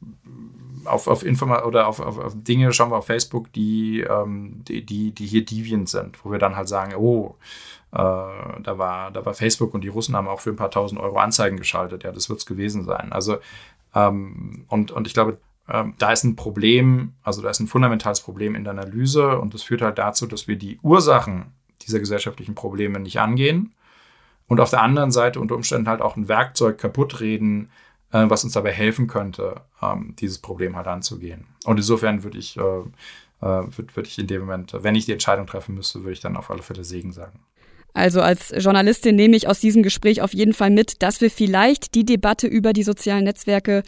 [0.85, 4.85] auf, auf Informa oder auf, auf, auf, Dinge schauen wir auf Facebook, die, ähm, die,
[4.85, 7.35] die, die, hier deviant sind, wo wir dann halt sagen, oh,
[7.91, 10.99] äh, da, war, da war Facebook und die Russen haben auch für ein paar tausend
[10.99, 12.03] Euro Anzeigen geschaltet.
[12.03, 13.11] Ja, das wird es gewesen sein.
[13.11, 13.37] Also,
[13.95, 15.37] ähm, und, und ich glaube,
[15.67, 19.53] ähm, da ist ein Problem, also da ist ein fundamentales Problem in der Analyse und
[19.53, 23.73] das führt halt dazu, dass wir die Ursachen dieser gesellschaftlichen Probleme nicht angehen
[24.49, 27.69] und auf der anderen Seite unter Umständen halt auch ein Werkzeug kaputt reden,
[28.11, 31.45] äh, was uns dabei helfen könnte, ähm, dieses Problem halt anzugehen.
[31.65, 35.13] Und insofern würde ich, äh, äh, würde würd ich in dem Moment, wenn ich die
[35.13, 37.39] Entscheidung treffen müsste, würde ich dann auf alle Fälle Segen sagen.
[37.93, 41.95] Also als Journalistin nehme ich aus diesem Gespräch auf jeden Fall mit, dass wir vielleicht
[41.95, 43.83] die Debatte über die sozialen Netzwerke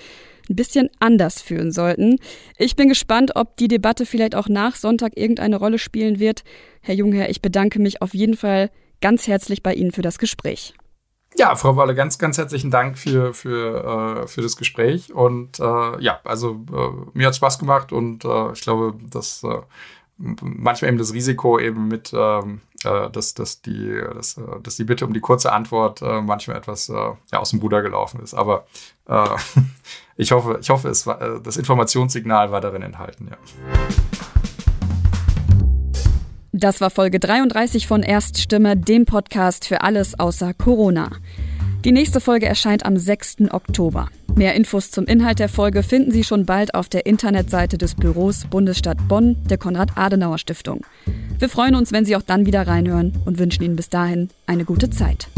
[0.50, 2.18] ein bisschen anders führen sollten.
[2.58, 6.44] Ich bin gespannt, ob die Debatte vielleicht auch nach Sonntag irgendeine Rolle spielen wird.
[6.82, 8.70] Herr Jungherr, ich bedanke mich auf jeden Fall
[9.02, 10.74] ganz herzlich bei Ihnen für das Gespräch.
[11.38, 15.14] Ja, Frau Walle, ganz, ganz herzlichen Dank für, für, äh, für das Gespräch.
[15.14, 19.62] Und äh, ja, also äh, mir hat Spaß gemacht und äh, ich glaube, dass äh,
[20.18, 25.06] manchmal eben das Risiko eben mit, ähm, äh, dass, dass, die, dass, dass die Bitte
[25.06, 28.34] um die kurze Antwort manchmal etwas ja, aus dem Ruder gelaufen ist.
[28.34, 28.66] Aber
[30.18, 33.38] ich hoffe, ich hoffe, es war, das Informationssignal war darin enthalten, ja.
[36.54, 41.10] Das war Folge 33 von Erststimme, dem Podcast für alles außer Corona.
[41.86, 43.52] Die nächste Folge erscheint am 6.
[43.52, 44.10] Oktober.
[44.36, 48.48] Mehr Infos zum Inhalt der Folge finden Sie schon bald auf der Internetseite des Büros
[48.50, 50.86] Bundesstadt Bonn der Konrad-Adenauer Stiftung.
[51.40, 54.66] Wir freuen uns, wenn Sie auch dann wieder reinhören und wünschen Ihnen bis dahin eine
[54.66, 55.30] gute Zeit.